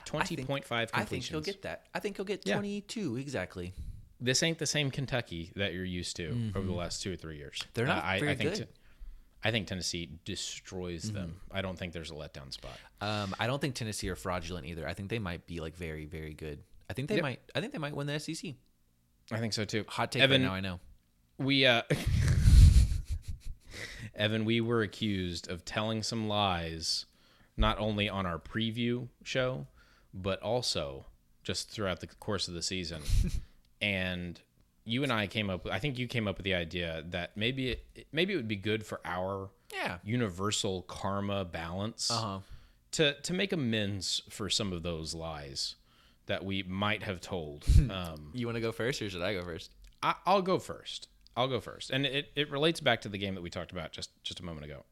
20.5 0.05 0.45
completions. 0.67 0.91
I 0.93 1.05
think 1.05 1.23
he'll 1.25 1.41
get 1.41 1.61
that. 1.61 1.85
I 1.93 1.99
think 1.99 2.17
he'll 2.17 2.25
get 2.25 2.41
Yeah. 2.45 2.55
22 2.55 3.15
exactly. 3.17 3.73
this 4.19 4.43
ain't 4.43 4.57
the 4.59 4.65
same 4.65 4.91
Kentucky 4.91 5.51
that 5.55 5.73
you're 5.73 5.85
used 5.85 6.17
to 6.17 6.51
over 6.53 6.65
the 6.67 6.73
last 6.73 7.01
two 7.01 7.13
or 7.13 7.15
three 7.15 7.37
years. 7.37 7.59
Mm-hmm. 7.59 7.69
They're 7.75 7.85
not 7.87 8.03
Uh, 8.03 8.07
I, 8.07 8.19
very 8.19 8.31
I 8.31 8.35
think 8.35 8.49
good. 8.49 8.59
Mm-hmm. 8.63 8.71
I 9.47 9.51
think 9.51 9.67
Tennessee 9.67 10.19
destroys 10.25 11.13
them. 11.13 11.39
I 11.49 11.61
don't 11.61 11.79
think 11.79 11.93
there's 11.93 12.11
a 12.11 12.15
letdown 12.15 12.51
spot. 12.51 12.77
Um, 12.99 13.33
I 13.39 13.47
don't 13.47 13.61
think 13.61 13.73
Tennessee 13.75 14.09
are 14.09 14.17
fraudulent 14.17 14.65
either. 14.65 14.85
I 14.85 14.93
think 14.93 15.09
they 15.09 15.19
might 15.19 15.47
be 15.47 15.61
like 15.61 15.77
very, 15.77 16.05
very 16.05 16.33
good. 16.33 16.59
I 16.89 16.93
think 16.93 17.07
they 17.07 17.15
Yep. 17.15 17.21
might. 17.23 17.39
I 17.55 17.61
think 17.61 17.71
they 17.71 17.77
might 17.79 17.95
win 17.95 18.07
the 18.07 18.19
SEC. 18.19 18.55
I 19.31 19.39
think 19.39 19.53
so 19.53 19.63
too. 19.63 19.85
Hot 19.87 20.11
take 20.11 20.21
Evan, 20.23 20.41
right 20.41 20.47
now. 20.49 20.53
I 20.55 20.59
know. 20.59 20.79
we 21.37 21.65
uh 21.65 21.83
Evan, 24.19 24.45
we 24.45 24.61
were 24.61 24.81
accused 24.81 25.49
of 25.49 25.63
telling 25.65 26.03
some 26.03 26.27
lies 26.27 27.05
not 27.57 27.79
only 27.79 28.07
on 28.09 28.25
our 28.25 28.37
preview 28.37 29.07
show, 29.23 29.65
but 30.13 30.41
also 30.41 31.05
just 31.43 31.69
throughout 31.71 32.01
the 32.01 32.07
course 32.07 32.47
of 32.47 32.53
the 32.53 32.61
season. 32.61 33.01
and 33.81 34.39
you 34.85 35.03
and 35.03 35.11
I 35.11 35.27
came 35.27 35.49
up 35.49 35.67
I 35.71 35.79
think 35.79 35.97
you 35.97 36.07
came 36.07 36.27
up 36.27 36.37
with 36.37 36.43
the 36.43 36.53
idea 36.55 37.03
that 37.09 37.35
maybe 37.37 37.69
it 37.71 38.07
maybe 38.11 38.33
it 38.33 38.37
would 38.37 38.47
be 38.47 38.55
good 38.55 38.85
for 38.85 38.99
our 39.05 39.49
Yeah. 39.73 39.97
universal 40.03 40.81
karma 40.83 41.45
balance 41.45 42.09
Uh 42.11 42.15
huh. 42.21 42.39
to 42.93 43.13
to 43.21 43.33
make 43.33 43.53
amends 43.53 44.21
for 44.29 44.49
some 44.49 44.73
of 44.73 44.83
those 44.83 45.13
lies 45.13 45.75
that 46.25 46.43
we 46.43 46.63
might 46.63 47.03
have 47.03 47.21
told. 47.21 47.65
Um 47.89 48.31
You 48.33 48.45
want 48.47 48.55
to 48.55 48.61
go 48.61 48.71
first, 48.71 49.01
or 49.01 49.09
should 49.09 49.21
I 49.21 49.33
go 49.33 49.43
first? 49.43 49.71
I, 50.01 50.15
I'll 50.25 50.41
go 50.41 50.59
first. 50.59 51.07
I'll 51.39 51.47
go 51.47 51.61
first, 51.61 51.89
and 51.89 52.05
it, 52.05 52.33
it 52.35 52.51
relates 52.51 52.81
back 52.81 52.99
to 53.01 53.09
the 53.09 53.17
game 53.17 53.33
that 53.35 53.41
we 53.41 53.49
talked 53.49 53.71
about 53.71 53.93
just 53.93 54.11
just 54.23 54.41
a 54.41 54.43
moment 54.43 54.65
ago. 54.65 54.83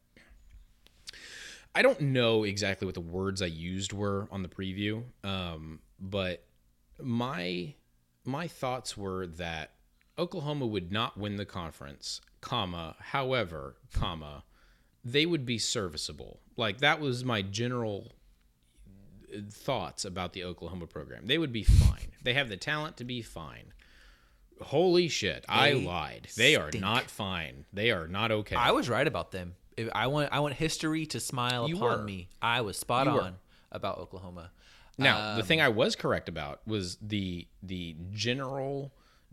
I 1.76 1.82
don't 1.82 2.00
know 2.00 2.46
exactly 2.46 2.86
what 2.86 2.96
the 2.96 3.02
words 3.02 3.42
I 3.42 3.48
used 3.48 3.92
were 3.92 4.30
on 4.32 4.44
the 4.44 4.48
preview, 4.48 5.04
um, 5.26 5.80
but 6.00 6.46
my 7.02 7.74
my 8.24 8.48
thoughts 8.48 8.96
were 8.96 9.28
that 9.28 9.72
Oklahoma 10.18 10.66
would 10.66 10.90
not 10.90 11.18
win 11.18 11.36
the 11.36 11.46
conference, 11.46 12.22
comma. 12.40 12.96
However, 12.98 13.76
comma, 13.94 14.46
they 15.04 15.26
would 15.26 15.46
be 15.46 15.58
serviceable. 15.58 16.40
Like 16.56 16.78
that 16.78 17.02
was 17.02 17.26
my 17.26 17.42
general 17.42 18.14
uh, 19.36 19.40
thoughts 19.52 20.06
about 20.06 20.32
the 20.32 20.46
Oklahoma 20.46 20.88
program. 20.88 21.26
They 21.26 21.38
would 21.40 21.52
be 21.52 21.64
fine. 21.64 22.14
They 22.24 22.36
have 22.36 22.48
the 22.48 22.56
talent 22.56 22.96
to 22.98 23.04
be 23.04 23.22
fine. 23.22 23.74
Holy 24.62 25.08
shit, 25.08 25.46
I 25.48 25.72
lied. 25.74 26.28
They 26.36 26.56
are 26.56 26.70
not 26.74 27.10
fine. 27.10 27.66
They 27.74 27.92
are 27.92 28.08
not 28.08 28.32
okay. 28.32 28.56
I 28.56 28.72
was 28.72 28.90
right 28.90 29.08
about 29.08 29.32
them. 29.32 29.56
If 29.76 29.90
I 29.94 30.08
want, 30.08 30.32
I 30.32 30.40
want 30.40 30.56
history 30.56 31.06
to 31.08 31.20
smile 31.20 31.68
You 31.70 31.78
upon 31.78 32.00
were. 32.00 32.04
me. 32.06 32.30
I 32.42 32.62
was 32.62 32.78
spot 32.78 33.06
You 33.08 33.14
were. 33.14 33.22
on 33.22 33.36
about 33.72 34.00
Oklahoma. 34.00 34.52
Now, 34.98 35.36
the 35.36 35.42
Um, 35.42 35.48
thing 35.48 35.62
I 35.62 35.70
was 35.70 35.96
correct 35.96 36.28
about 36.30 36.62
was 36.68 36.98
the 37.02 37.48
the 37.62 37.96
general 38.12 38.92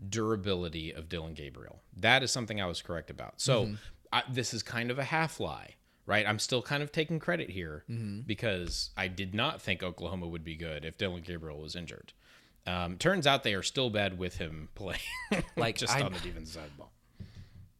durability 0.09 0.91
of 0.91 1.09
Dillon 1.09 1.33
Gabriel. 1.33 1.81
That 1.97 2.21
is 2.23 2.31
something 2.31 2.61
I 2.61 2.65
was 2.67 2.81
correct 2.81 3.09
about. 3.09 3.41
So, 3.41 3.65
Mm-hmm. 3.65 3.75
I, 4.13 4.23
this 4.29 4.53
is 4.53 4.61
kind 4.63 4.91
of 4.91 4.99
a 4.99 5.03
half 5.03 5.39
lie, 5.39 5.75
right? 6.05 6.25
I'm 6.27 6.39
still 6.39 6.61
kind 6.61 6.81
of 6.83 6.91
taking 6.91 7.19
credit 7.19 7.49
here 7.49 7.83
Mm-hmm. 7.89 8.21
because 8.21 8.91
I 8.95 9.07
did 9.07 9.33
not 9.33 9.61
think 9.61 9.81
Oklahoma 9.83 10.27
would 10.27 10.43
be 10.43 10.55
good 10.55 10.85
if 10.85 10.97
Dillon 10.97 11.21
Gabriel 11.23 11.59
was 11.59 11.75
injured. 11.75 12.13
Um, 12.67 12.97
turns 12.97 13.27
out 13.27 13.43
they 13.43 13.53
are 13.53 13.61
still 13.63 13.89
bad 13.89 14.17
with 14.17 14.37
him 14.37 14.69
playing, 14.75 14.99
Like, 15.55 15.77
just 15.77 15.95
I- 15.95 16.01
on 16.01 16.13
the 16.13 16.19
defensive 16.19 16.53
side 16.55 16.63
of 16.65 16.71
the 16.71 16.77
ball. 16.77 16.91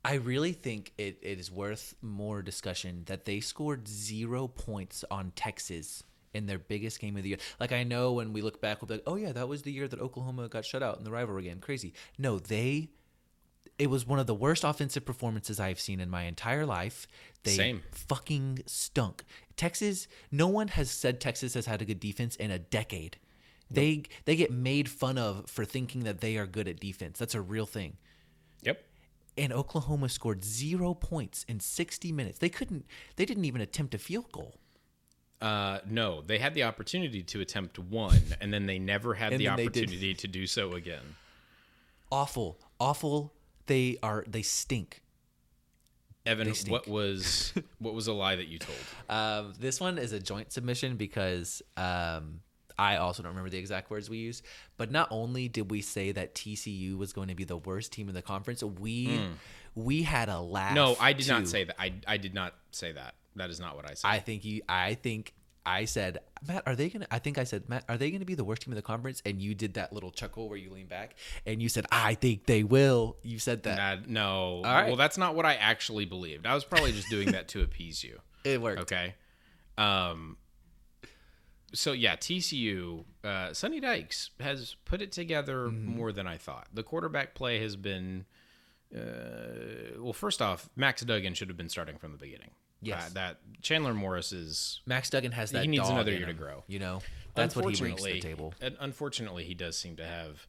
I 0.03 0.15
really 0.15 0.53
think 0.53 0.93
it, 0.99 1.17
it 1.23 1.39
is 1.39 1.51
worth 1.51 1.95
more 2.03 2.43
discussion 2.43 3.03
that 3.07 3.25
they 3.25 3.39
scored 3.39 3.87
zero 3.87 4.47
points 4.47 5.03
on 5.09 5.31
Texas 5.35 6.03
in 6.35 6.45
their 6.45 6.59
biggest 6.59 6.99
game 6.99 7.17
of 7.17 7.23
the 7.23 7.29
year. 7.29 7.37
Like 7.59 7.71
I 7.71 7.81
know 7.81 8.11
when 8.13 8.31
we 8.31 8.43
look 8.43 8.61
back, 8.61 8.81
we'll 8.81 8.87
be 8.87 8.93
like, 8.95 9.03
"Oh 9.07 9.15
yeah, 9.15 9.31
that 9.31 9.47
was 9.47 9.63
the 9.63 9.71
year 9.71 9.87
that 9.87 9.99
Oklahoma 9.99 10.47
got 10.47 10.63
shut 10.63 10.83
out 10.83 10.99
in 10.99 11.05
the 11.05 11.09
rivalry 11.09 11.41
game." 11.45 11.59
Crazy. 11.59 11.93
No, 12.19 12.37
they. 12.37 12.89
It 13.79 13.89
was 13.89 14.05
one 14.05 14.19
of 14.19 14.27
the 14.27 14.35
worst 14.35 14.63
offensive 14.63 15.05
performances 15.05 15.59
I've 15.59 15.79
seen 15.79 15.99
in 15.99 16.09
my 16.11 16.25
entire 16.25 16.67
life. 16.67 17.07
They 17.41 17.55
Same. 17.55 17.81
fucking 17.91 18.59
stunk. 18.67 19.23
Texas. 19.57 20.07
No 20.31 20.47
one 20.47 20.67
has 20.67 20.91
said 20.91 21.19
Texas 21.19 21.55
has 21.55 21.65
had 21.65 21.81
a 21.81 21.85
good 21.85 22.00
defense 22.00 22.35
in 22.35 22.51
a 22.51 22.59
decade. 22.59 23.17
They 23.71 24.03
they 24.25 24.35
get 24.35 24.51
made 24.51 24.87
fun 24.89 25.17
of 25.17 25.49
for 25.49 25.65
thinking 25.65 26.03
that 26.03 26.21
they 26.21 26.37
are 26.37 26.45
good 26.45 26.67
at 26.67 26.79
defense. 26.79 27.17
That's 27.19 27.35
a 27.35 27.41
real 27.41 27.65
thing 27.65 27.97
Yep. 28.63 28.83
and 29.37 29.51
Oklahoma 29.53 30.09
scored 30.09 30.43
zero 30.43 30.93
points 30.93 31.43
in 31.47 31.59
60 31.59 32.11
minutes. 32.11 32.39
They 32.39 32.49
couldn't. 32.49 32.85
They 33.15 33.25
didn't 33.25 33.45
even 33.45 33.61
attempt 33.61 33.93
a 33.95 33.97
field 33.97 34.31
goal. 34.31 34.55
Uh, 35.41 35.79
no, 35.89 36.21
they 36.21 36.39
had 36.39 36.53
the 36.53 36.63
opportunity 36.63 37.21
to 37.21 37.41
attempt 37.41 37.77
one, 37.77 38.21
and 38.39 38.53
then 38.53 38.65
they 38.67 38.79
never 38.79 39.13
had 39.15 39.33
the 39.33 39.45
then 39.45 39.55
they 39.57 39.67
did. 39.67 39.83
opportunity 39.83 40.13
to 40.13 40.27
do 40.27 40.47
so 40.47 40.73
again. 40.73 41.15
Awful, 42.11 42.59
awful. 42.79 43.33
They 43.65 43.97
are. 44.01 44.23
They 44.27 44.41
stink. 44.43 45.01
Evan, 46.25 46.47
They 46.47 46.53
stink. 46.53 46.71
what 46.71 46.87
was 46.87 47.53
what 47.79 47.93
was 47.93 48.07
a 48.07 48.13
lie 48.13 48.35
that 48.35 48.47
you 48.47 48.59
told? 48.59 48.77
Um, 49.09 49.53
this 49.59 49.79
one 49.81 49.97
is 49.97 50.11
a 50.13 50.19
joint 50.19 50.51
submission 50.51 50.95
because 50.95 51.61
um, 51.77 52.39
I 52.77 52.98
also 52.98 53.24
don't 53.24 53.31
remember 53.31 53.50
the 53.50 53.57
exact 53.57 53.90
words 53.90 54.09
we 54.09 54.18
used. 54.18 54.44
But 54.77 54.92
not 54.92 55.07
only 55.11 55.48
did 55.48 55.72
we 55.72 55.81
say 55.81 56.11
that 56.11 56.35
TCU 56.35 56.98
was 56.98 57.14
going 57.14 57.29
to 57.29 57.35
be 57.35 57.44
the 57.44 57.57
worst 57.57 57.92
team 57.94 58.09
in 58.09 58.16
the 58.16 58.22
conference, 58.22 58.64
we 58.64 59.20
we 59.75 60.03
had 60.03 60.29
a 60.29 60.40
laugh. 60.40 60.74
No, 60.75 60.96
I 61.00 61.14
did 61.14 61.27
not 61.27 61.48
say 61.48 61.64
that. 61.66 61.75
I 61.79 61.94
I 62.07 62.18
did 62.18 62.33
not 62.33 62.53
say 62.72 62.92
that. 62.92 63.16
That 63.35 63.50
is 63.50 63.59
not 63.59 63.75
what 63.75 63.90
I 63.90 63.96
said. 63.96 64.07
I 64.07 64.20
think 64.20 64.46
you. 64.46 64.61
I 64.70 64.94
think 64.94 65.33
I 65.66 65.85
said, 65.85 66.20
Matt, 66.48 66.64
are 66.68 66.75
they 66.75 66.90
gonna? 66.90 67.07
I 67.09 67.20
think 67.20 67.38
I 67.38 67.44
said, 67.44 67.68
Matt, 67.68 67.83
are 67.90 67.98
they 67.98 68.11
gonna 68.11 68.24
be 68.25 68.35
the 68.35 68.44
worst 68.44 68.61
team 68.61 68.72
in 68.72 68.75
the 68.75 68.81
conference? 68.83 69.22
And 69.25 69.42
you 69.42 69.55
did 69.55 69.74
that 69.74 69.92
little 69.92 70.11
chuckle 70.11 70.48
where 70.48 70.57
you 70.57 70.70
lean 70.72 70.85
back 70.85 71.16
and 71.46 71.61
you 71.61 71.70
said, 71.70 71.85
I 71.92 72.14
think 72.14 72.46
they 72.46 72.64
will. 72.64 73.18
You 73.24 73.40
said 73.40 73.64
that. 73.64 73.77
Nah, 73.77 74.05
no. 74.07 74.61
right. 74.64 74.88
Well, 74.88 74.96
that's 74.96 75.18
not 75.18 75.35
what 75.35 75.46
I 75.46 75.55
actually 75.55 76.05
believed. 76.05 76.46
I 76.46 76.53
was 76.53 76.64
probably 76.64 76.92
just 76.92 77.09
doing 77.09 77.31
that 77.31 77.48
to 77.50 77.61
appease 77.61 78.03
you. 78.03 78.20
It 78.46 78.61
worked. 78.61 78.81
Okay. 78.81 79.16
Um. 79.75 80.38
So 81.75 81.92
yeah, 81.92 82.16
TCU, 82.16 83.03
uh, 83.24 83.53
Sonny 83.53 83.79
Dykes 83.79 84.31
has 84.40 84.75
put 84.85 85.01
it 85.01 85.11
together 85.11 85.68
Mm-hmm. 85.68 85.96
more 85.98 86.11
than 86.11 86.25
I 86.27 86.38
thought. 86.38 86.68
The 86.74 86.83
quarterback 86.83 87.35
play 87.35 87.59
has 87.59 87.75
been. 87.75 88.25
Uh, 88.96 89.00
well, 90.00 90.14
first 90.14 90.42
off, 90.42 90.70
Max 90.75 91.01
Duggan 91.03 91.33
should 91.33 91.48
have 91.50 91.57
been 91.57 91.70
starting 91.70 91.98
from 91.98 92.11
the 92.11 92.18
beginning. 92.18 92.51
Yes. 92.81 93.07
Uh, 93.07 93.09
that 93.16 93.38
Chandler 93.61 93.94
Morris 93.94 94.31
is 94.31 94.81
Max 94.85 95.09
Duggan 95.09 95.31
has 95.31 95.51
that. 95.51 95.64
He 95.64 95.68
needs 95.68 95.90
another 95.90 96.11
year 96.11 96.27
to 96.27 96.33
grow. 96.33 96.64
You 96.68 96.79
know, 96.79 97.01
that's 97.33 97.55
what 97.55 97.74
he 97.74 97.79
brings 97.79 98.03
to 98.03 98.14
the 98.14 98.20
table. 98.20 98.53
and 98.61 98.75
unfortunately, 98.79 99.44
he 99.44 99.53
does 99.53 99.77
seem 99.77 99.96
to 99.98 100.05
have 100.05 100.48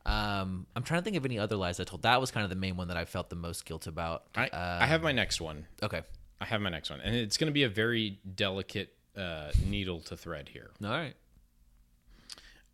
Um, 0.05 0.67
I'm 0.75 0.83
trying 0.83 1.01
to 1.01 1.03
think 1.03 1.17
of 1.17 1.25
any 1.25 1.37
other 1.37 1.57
lies 1.57 1.79
I 1.81 1.83
told. 1.83 2.03
That 2.03 2.21
was 2.21 2.31
kind 2.31 2.43
of 2.45 2.49
the 2.49 2.55
main 2.55 2.77
one 2.77 2.87
that 2.87 2.95
I 2.97 3.03
felt 3.05 3.29
the 3.29 3.35
most 3.35 3.65
guilt 3.65 3.87
about. 3.87 4.23
I, 4.35 4.47
Uh, 4.47 4.77
I 4.81 4.85
have 4.85 5.03
my 5.03 5.11
next 5.11 5.41
one. 5.41 5.65
okay. 5.83 6.03
I 6.39 6.45
have 6.45 6.61
my 6.61 6.69
next 6.69 6.89
one, 6.89 7.01
and 7.01 7.15
it's 7.15 7.37
going 7.37 7.47
to 7.47 7.53
be 7.53 7.63
a 7.63 7.69
very 7.69 8.19
delicate 8.35 8.93
uh, 9.15 9.51
needle 9.65 10.01
to 10.01 10.15
thread 10.15 10.49
here. 10.49 10.69
All 10.83 10.89
right. 10.89 11.15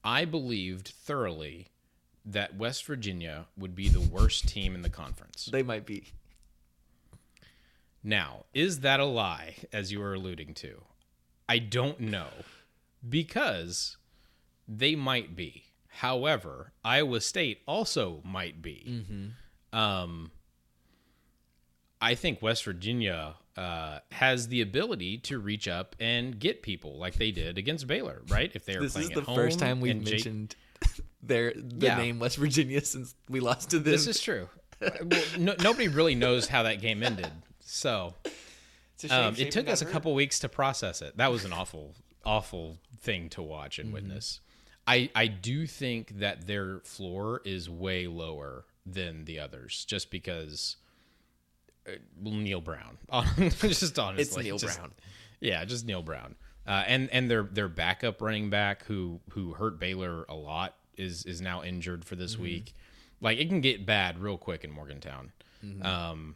I 0.04 0.26
believed 0.26 0.90
thoroughly 0.90 1.68
that 2.26 2.56
West 2.56 2.86
Virginia 2.86 3.46
would 3.58 3.76
be 3.76 3.90
the 3.90 4.02
worst 4.02 4.48
team 4.48 4.76
in 4.76 4.82
the 4.82 4.90
conference. 4.90 5.50
They 5.52 5.64
might 5.64 5.86
be. 5.86 6.12
Now, 8.04 8.46
is 8.54 8.82
that 8.82 9.00
a 9.00 9.06
lie, 9.06 9.56
as 9.72 9.92
you 9.92 10.00
were 10.00 10.14
alluding 10.14 10.56
to? 10.56 10.82
I 11.48 11.60
don't 11.60 12.00
know, 12.02 12.28
because 13.08 13.96
they 14.68 14.96
might 14.96 15.36
be. 15.36 15.64
However, 15.88 16.74
Iowa 16.84 17.22
State 17.22 17.62
also 17.66 18.22
might 18.26 18.62
be. 18.62 19.04
Um, 19.72 20.32
I 22.02 22.16
think 22.16 22.42
West 22.42 22.66
Virginia 22.66 23.36
uh, 23.56 24.00
has 24.12 24.48
the 24.48 24.62
ability 24.62 25.18
to 25.20 25.40
reach 25.40 25.68
up 25.68 25.96
and 26.00 26.40
get 26.40 26.62
people 26.64 26.98
like 26.98 27.16
they 27.16 27.32
did 27.32 27.58
against 27.58 27.86
Baylor, 27.88 28.22
right? 28.30 28.52
If 28.56 28.66
they 28.66 28.76
are 28.76 28.82
This 28.82 28.94
playing 28.94 29.10
is 29.10 29.14
the 29.16 29.22
at 29.22 29.28
home 29.28 29.36
first 29.36 29.60
time 29.60 29.80
we've 29.80 29.92
and 29.92 30.04
Jake- 30.06 30.26
mentioned 30.26 30.56
their 31.22 31.54
the 31.56 31.86
Yeah. 31.88 31.98
name 31.98 32.20
West 32.20 32.38
Virginia 32.38 32.82
since 32.84 33.16
we 33.30 33.40
lost 33.40 33.70
to 33.72 33.80
them. 33.80 33.92
This 33.92 34.08
is 34.08 34.20
true. 34.20 34.50
well, 34.82 35.22
no, 35.38 35.56
nobody 35.62 35.88
really 35.88 36.16
knows 36.16 36.48
how 36.48 36.64
that 36.64 36.82
game 36.82 37.04
ended, 37.04 37.32
so 37.60 38.16
It's 38.96 39.04
a 39.06 39.08
shame 39.10 39.24
um, 39.30 39.36
it 39.38 39.52
took 39.52 39.70
us 39.70 39.82
a 39.82 39.86
couple 39.86 40.14
weeks 40.14 40.40
to 40.40 40.50
process 40.50 41.02
it. 41.02 41.16
That 41.18 41.32
was 41.32 41.46
an 41.46 41.54
awful, 41.54 41.94
awful 42.26 42.80
thing 43.00 43.30
to 43.30 43.42
watch 43.42 43.78
Mm-hmm. 43.78 43.86
and 43.88 43.94
witness. 43.94 44.40
I 44.86 45.10
I 45.16 45.28
do 45.28 45.66
think 45.68 46.20
that 46.20 46.48
their 46.48 46.80
floor 46.80 47.42
is 47.46 47.70
way 47.70 48.08
lower 48.08 48.66
than 48.86 49.24
the 49.26 49.40
others, 49.40 49.86
just 49.86 50.12
because 50.12 50.76
uh, 50.76 50.83
Neal 52.22 52.62
Brown. 52.62 52.98
just 53.60 53.98
honestly, 54.00 54.22
It's 54.22 54.38
Neal 54.38 54.58
just- 54.58 54.78
Brown. 54.78 54.92
Yeah, 55.40 55.66
just 55.66 55.86
Neal 55.86 56.02
Brown. 56.02 56.36
Uh, 56.66 56.84
and 56.88 57.10
and 57.12 57.30
their 57.30 57.44
their 57.44 57.68
backup 57.68 58.22
running 58.22 58.50
back 58.50 58.86
who 58.86 59.20
who 59.32 59.54
hurt 59.54 59.80
Baylor 59.80 60.24
a 60.30 60.36
lot 60.36 60.76
is 60.96 61.26
is 61.26 61.42
now 61.42 61.62
injured 61.64 62.06
for 62.06 62.16
Mm-hmm. 62.16 62.22
this 62.22 62.38
week. 62.38 62.74
Like 63.20 63.38
it 63.38 63.50
can 63.50 63.60
get 63.60 63.86
bad 63.86 64.20
real 64.20 64.38
quick 64.38 64.64
in 64.64 64.72
Morgantown. 64.72 65.32
Mm-hmm. 65.66 65.86
Um, 65.86 66.36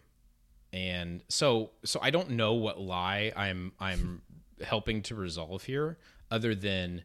and 0.74 1.24
so 1.30 1.72
so 1.86 2.00
I 2.02 2.10
don't 2.10 2.32
know 2.32 2.54
what 2.56 2.80
lie 2.82 3.32
I'm 3.38 3.72
I'm 3.80 4.22
helping 4.62 5.02
to 5.04 5.16
resolve 5.16 5.64
here, 5.64 5.98
other 6.30 6.54
than 6.54 7.04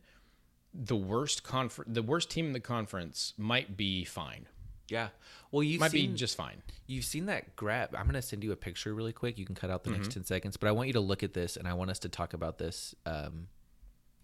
the 0.75 0.97
worst 0.97 1.45
confer- 1.45 1.85
the 1.87 2.03
worst 2.03 2.29
team 2.31 2.47
in 2.47 2.53
the 2.53 2.61
conference 2.61 3.35
might 3.39 3.77
be 3.77 4.05
fine. 4.05 4.47
Yeah. 4.89 5.09
Well, 5.51 5.63
you've 5.63 5.81
Might 5.81 5.91
seen 5.93 6.13
be 6.13 6.17
just 6.19 6.37
fine. 6.37 6.63
you've 6.87 7.05
seen 7.05 7.27
that 7.27 7.57
grab. 7.57 7.95
I'm 7.97 8.07
gonna 8.07 8.21
send 8.23 8.43
you 8.45 8.53
a 8.53 8.57
picture 8.57 8.95
really 8.95 9.13
quick. 9.13 9.39
You 9.39 9.45
can 9.47 9.55
cut 9.55 9.71
out 9.71 9.85
the 9.85 9.91
Mm-hmm. 9.91 10.01
next 10.03 10.13
ten 10.15 10.25
seconds, 10.25 10.57
but 10.57 10.69
I 10.69 10.73
want 10.73 10.89
you 10.89 10.93
to 10.95 11.01
look 11.01 11.23
at 11.23 11.33
this, 11.35 11.57
and 11.57 11.67
I 11.69 11.75
want 11.75 11.91
us 11.91 11.99
to 12.01 12.09
talk 12.09 12.35
about 12.35 12.59
this 12.59 12.95
um, 13.07 13.49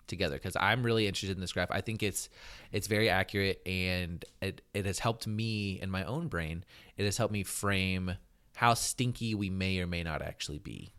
together 0.06 0.34
because 0.36 0.56
I'm 0.56 0.82
really 0.82 1.06
interested 1.06 1.36
in 1.36 1.40
this 1.40 1.52
graph. 1.52 1.70
I 1.70 1.80
think 1.80 2.02
it's 2.02 2.28
it's 2.72 2.86
very 2.86 3.08
accurate, 3.08 3.60
and 3.66 4.24
it 4.42 4.62
it 4.74 4.84
has 4.86 4.98
helped 4.98 5.26
me 5.26 5.78
in 5.80 5.90
my 5.90 6.04
own 6.04 6.28
brain. 6.28 6.64
It 6.96 7.04
has 7.04 7.16
helped 7.16 7.32
me 7.32 7.42
frame 7.44 8.16
how 8.56 8.74
stinky 8.74 9.34
we 9.34 9.50
may 9.50 9.78
or 9.78 9.86
may 9.86 10.02
not 10.02 10.20
actually 10.20 10.58
be. 10.58 10.92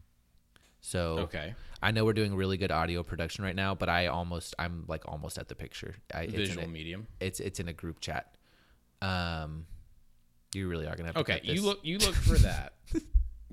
So 0.82 1.20
Okay. 1.20 1.54
I 1.82 1.92
know 1.92 2.06
we're 2.06 2.14
doing 2.14 2.36
really 2.36 2.58
good 2.58 2.72
audio 2.72 3.04
production 3.04 3.44
right 3.44 3.56
now, 3.56 3.76
but 3.76 3.90
I 3.90 4.08
almost 4.08 4.56
I'm 4.58 4.86
like 4.88 5.04
almost 5.08 5.38
at 5.38 5.48
the 5.50 5.56
picture. 5.56 5.96
I, 6.14 6.22
it's 6.24 6.34
in 6.34 6.40
Visual 6.40 6.66
a- 6.66 6.68
medium. 6.70 7.08
It's 7.20 7.40
it's 7.40 7.60
in 7.60 7.68
a 7.68 7.74
group 7.74 8.00
chat. 8.00 8.34
Um, 9.02 9.66
you 10.54 10.68
really 10.68 10.88
are 10.88 10.96
gonna 10.96 11.08
have 11.08 11.16
to 11.16 11.22
Okay, 11.22 11.40
you 11.44 11.62
look 11.64 11.80
you 11.84 11.98
look 12.00 12.16
for 12.16 12.38
that. 12.40 12.74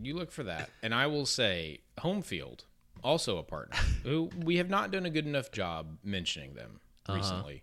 you 0.02 0.14
look 0.14 0.32
for 0.32 0.44
that, 0.44 0.70
and 0.82 0.94
I 0.94 1.06
will 1.06 1.26
say 1.26 1.80
home 1.98 2.22
field 2.22 2.64
also 3.04 3.38
a 3.38 3.42
partner 3.42 3.76
who 4.04 4.30
we 4.44 4.56
have 4.56 4.68
not 4.70 4.90
done 4.90 5.06
a 5.06 5.10
good 5.10 5.26
enough 5.26 5.52
job 5.52 5.98
mentioning 6.02 6.54
them 6.54 6.80
Uh-huh. 7.06 7.16
recently. 7.18 7.62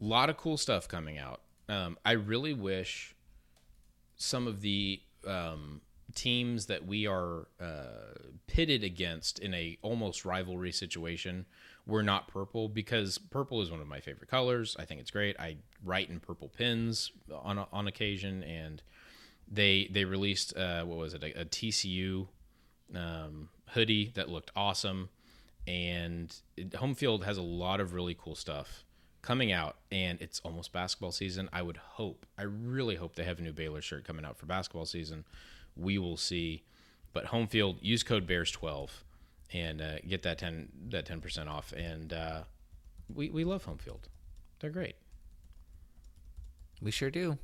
A 0.00 0.04
lot 0.04 0.28
of 0.30 0.36
cool 0.36 0.56
stuff 0.56 0.88
coming 0.88 1.18
out. 1.18 1.40
Um, 1.68 1.96
I 2.04 2.12
really 2.12 2.52
wish 2.54 3.14
some 4.16 4.46
of 4.46 4.60
the 4.60 5.00
um, 5.26 5.80
teams 6.14 6.66
that 6.66 6.84
we 6.86 7.06
are 7.06 7.46
uh, 7.60 8.14
pitted 8.46 8.82
against 8.82 9.38
in 9.38 9.54
a 9.54 9.78
almost 9.82 10.24
rivalry 10.24 10.72
situation 10.72 11.46
were 11.86 12.02
not 12.02 12.28
purple 12.28 12.68
because 12.68 13.18
purple 13.18 13.62
is 13.62 13.70
one 13.70 13.80
of 13.80 13.88
my 13.88 14.00
favorite 14.00 14.30
colors. 14.30 14.76
I 14.78 14.84
think 14.84 15.00
it's 15.00 15.10
great. 15.10 15.38
I 15.38 15.56
write 15.84 16.10
in 16.10 16.20
purple 16.20 16.48
pins 16.48 17.12
on 17.32 17.58
on 17.72 17.86
occasion, 17.86 18.42
and 18.44 18.82
they 19.50 19.88
they 19.90 20.04
released 20.04 20.56
uh, 20.56 20.84
what 20.84 20.98
was 20.98 21.14
it 21.14 21.22
a, 21.22 21.40
a 21.40 21.44
TCU 21.44 22.28
um, 22.94 23.48
hoodie 23.70 24.12
that 24.14 24.28
looked 24.28 24.50
awesome, 24.54 25.08
and 25.66 26.34
it, 26.56 26.74
home 26.74 26.94
field 26.94 27.24
has 27.24 27.38
a 27.38 27.42
lot 27.42 27.80
of 27.80 27.94
really 27.94 28.16
cool 28.18 28.34
stuff 28.34 28.84
coming 29.22 29.52
out, 29.52 29.76
and 29.90 30.20
it's 30.20 30.40
almost 30.40 30.72
basketball 30.72 31.12
season. 31.12 31.48
I 31.52 31.62
would 31.62 31.76
hope, 31.76 32.24
I 32.38 32.42
really 32.42 32.96
hope 32.96 33.16
they 33.16 33.24
have 33.24 33.38
a 33.38 33.42
new 33.42 33.52
Baylor 33.52 33.82
shirt 33.82 34.04
coming 34.04 34.24
out 34.24 34.38
for 34.38 34.46
basketball 34.46 34.86
season. 34.86 35.24
We 35.76 35.98
will 35.98 36.16
see, 36.16 36.62
but 37.12 37.26
home 37.26 37.46
field 37.46 37.78
use 37.80 38.02
code 38.02 38.26
Bears 38.26 38.50
twelve 38.50 39.04
and 39.52 39.80
uh, 39.80 39.98
get 40.06 40.22
that 40.22 40.38
ten 40.38 40.68
that 40.88 41.06
ten 41.06 41.20
percent 41.20 41.48
off, 41.48 41.72
and 41.72 42.12
uh, 42.12 42.42
we 43.12 43.30
we 43.30 43.44
love 43.44 43.64
home 43.64 43.78
field. 43.78 44.08
They're 44.60 44.70
great. 44.70 44.96
We 46.82 46.90
sure 46.90 47.10
do. 47.10 47.38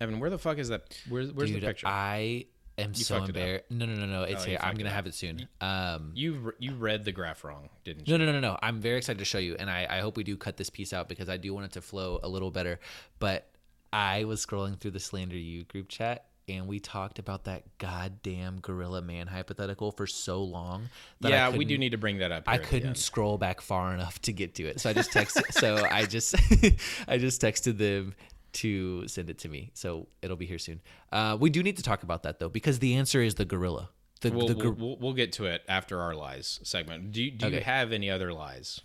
Evan, 0.00 0.18
where 0.20 0.30
the 0.30 0.38
fuck 0.38 0.58
is 0.58 0.68
that? 0.68 0.96
Where's 1.08 1.32
where's 1.32 1.50
Dude, 1.50 1.62
the 1.62 1.66
picture? 1.66 1.86
I 1.86 2.46
am 2.78 2.94
so 2.94 3.16
it 3.16 3.22
up. 3.22 3.28
embarrassed. 3.28 3.64
No, 3.70 3.86
no, 3.86 3.94
no, 3.94 4.06
no. 4.06 4.22
It's 4.22 4.42
Oh, 4.44 4.46
here. 4.48 4.58
I'm 4.60 4.76
gonna 4.76 4.90
have 4.90 5.06
it 5.06 5.14
soon. 5.14 5.46
Um, 5.60 6.12
you 6.14 6.52
you 6.58 6.74
read 6.74 7.04
the 7.04 7.12
graph 7.12 7.44
wrong, 7.44 7.68
didn't 7.84 8.08
you? 8.08 8.16
no, 8.18 8.24
no, 8.24 8.32
no, 8.32 8.40
no, 8.40 8.52
no. 8.52 8.58
I'm 8.62 8.80
very 8.80 8.98
excited 8.98 9.18
to 9.18 9.24
show 9.24 9.38
you, 9.38 9.56
and 9.58 9.70
I, 9.70 9.86
I 9.88 10.00
hope 10.00 10.16
we 10.16 10.24
do 10.24 10.36
cut 10.36 10.56
this 10.56 10.70
piece 10.70 10.92
out 10.92 11.08
because 11.08 11.28
I 11.28 11.36
do 11.36 11.52
want 11.54 11.66
it 11.66 11.72
to 11.72 11.82
flow 11.82 12.18
a 12.22 12.28
little 12.28 12.50
better. 12.50 12.80
But 13.18 13.48
I 13.92 14.24
was 14.24 14.44
scrolling 14.44 14.78
through 14.78 14.92
the 14.92 15.00
Slander 15.00 15.36
You 15.36 15.64
group 15.64 15.88
chat, 15.88 16.24
and 16.56 16.66
we 16.66 16.80
talked 16.80 17.18
about 17.18 17.44
that 17.44 17.78
goddamn 17.78 18.60
Gorilla 18.60 19.02
Man 19.02 19.26
hypothetical 19.26 19.90
for 19.90 20.06
so 20.06 20.42
long. 20.42 20.88
That 21.20 21.30
yeah, 21.30 21.48
we 21.50 21.64
do 21.64 21.78
need 21.78 21.90
to 21.90 21.98
bring 21.98 22.18
that 22.18 22.32
up. 22.32 22.44
I 22.46 22.52
here 22.52 22.60
at 22.60 22.62
the 22.62 22.68
couldn't 22.68 22.94
scroll 22.96 23.38
back 23.38 23.60
far 23.60 23.94
enough 23.94 24.20
to 24.22 24.32
get 24.32 24.54
to 24.56 24.64
it, 24.64 24.80
so 24.80 24.90
I 24.90 24.92
just 24.92 25.10
texted. 25.10 25.52
so 25.58 25.86
I 25.90 26.04
just 26.04 26.34
I 27.08 27.18
just 27.18 27.40
texted 27.40 27.78
them 27.78 28.14
to 28.54 29.08
send 29.08 29.30
it 29.30 29.38
to 29.38 29.48
me. 29.48 29.70
So 29.74 30.08
it'll 30.20 30.36
be 30.36 30.46
here 30.46 30.58
soon. 30.58 30.80
Uh, 31.10 31.36
we 31.40 31.50
do 31.50 31.62
need 31.62 31.76
to 31.78 31.82
talk 31.82 32.02
about 32.02 32.22
that 32.24 32.38
though, 32.38 32.48
because 32.48 32.78
the 32.78 32.94
answer 32.94 33.22
is 33.22 33.36
the 33.36 33.44
gorilla. 33.44 33.90
The, 34.20 34.30
We'll, 34.30 34.46
the 34.46 34.54
gor- 34.54 34.72
we'll, 34.72 34.96
we'll 34.98 35.12
get 35.14 35.32
to 35.32 35.46
it 35.46 35.62
after 35.68 36.00
our 36.00 36.14
lies 36.14 36.60
segment. 36.62 37.10
Do 37.10 37.24
you, 37.24 37.32
do 37.32 37.48
you 37.48 37.60
have 37.60 37.92
any 37.92 38.08
other 38.08 38.32
lies? 38.32 38.80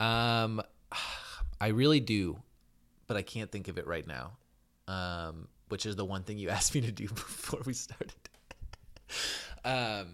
um, 0.00 0.60
I 1.60 1.68
really 1.68 2.00
do, 2.00 2.42
but 3.06 3.16
I 3.16 3.22
can't 3.22 3.50
think 3.50 3.68
of 3.68 3.78
it 3.78 3.86
right 3.86 4.06
now. 4.06 4.32
Um, 4.88 5.48
which 5.74 5.86
is 5.86 5.96
the 5.96 6.04
one 6.04 6.22
thing 6.22 6.38
you 6.38 6.50
asked 6.58 6.72
me 6.72 6.80
to 6.82 6.92
do 6.92 7.08
before 7.24 7.58
we 7.66 7.72
started. 7.72 8.12
um, 9.64 10.06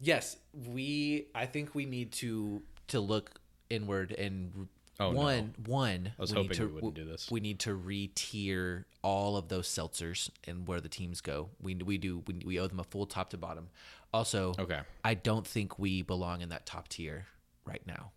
yes, 0.00 0.36
we. 0.66 1.28
I 1.32 1.46
think 1.46 1.76
we 1.76 1.86
need 1.86 2.10
to 2.14 2.60
to 2.88 2.98
look 2.98 3.40
inward 3.70 4.10
and 4.10 4.66
Oh, 4.98 5.12
no. 5.12 5.20
one 5.20 5.54
one. 5.66 6.12
I 6.18 6.20
was 6.20 6.34
we 6.34 6.40
need 6.40 6.46
hoping 6.46 6.56
to, 6.56 6.66
we 6.66 6.72
wouldn't 6.72 6.94
do 6.94 7.04
this. 7.04 7.30
We 7.30 7.38
need 7.40 7.60
to 7.60 7.74
re-tier 7.74 8.86
all 9.02 9.36
of 9.36 9.46
those 9.48 9.68
seltzers 9.68 10.28
and 10.44 10.66
where 10.66 10.80
the 10.80 10.88
teams 10.88 11.20
go. 11.20 11.50
We 11.62 11.76
we 11.76 11.98
do 11.98 12.24
we, 12.26 12.42
we 12.44 12.58
owe 12.58 12.66
them 12.66 12.80
a 12.80 12.84
full 12.84 13.06
top 13.06 13.30
to 13.30 13.36
bottom. 13.36 13.68
Also, 14.12 14.54
Okay. 14.58 14.80
I 15.04 15.14
don't 15.14 15.46
think 15.46 15.78
we 15.78 16.02
belong 16.02 16.40
in 16.40 16.48
that 16.48 16.66
top 16.66 16.88
tier 16.88 17.26
right 17.64 17.82
now. 17.86 18.10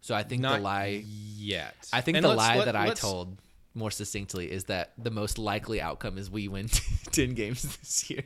So 0.00 0.14
I 0.16 0.24
think 0.24 0.42
Not 0.42 0.56
the 0.56 0.62
lie. 0.62 1.04
yet. 1.06 1.76
I 1.92 2.00
think 2.00 2.16
And 2.16 2.24
the 2.24 2.34
lie 2.34 2.56
let- 2.56 2.64
that 2.64 2.74
I 2.76 2.90
told 2.94 3.36
more 3.74 3.90
succinctly 3.90 4.50
is 4.50 4.64
that 4.64 4.92
the 4.98 5.10
most 5.10 5.38
likely 5.38 5.80
outcome 5.80 6.18
is 6.18 6.30
we 6.30 6.48
win 6.48 6.68
ten 7.12 7.34
games 7.34 7.76
this 7.76 8.10
year. 8.10 8.24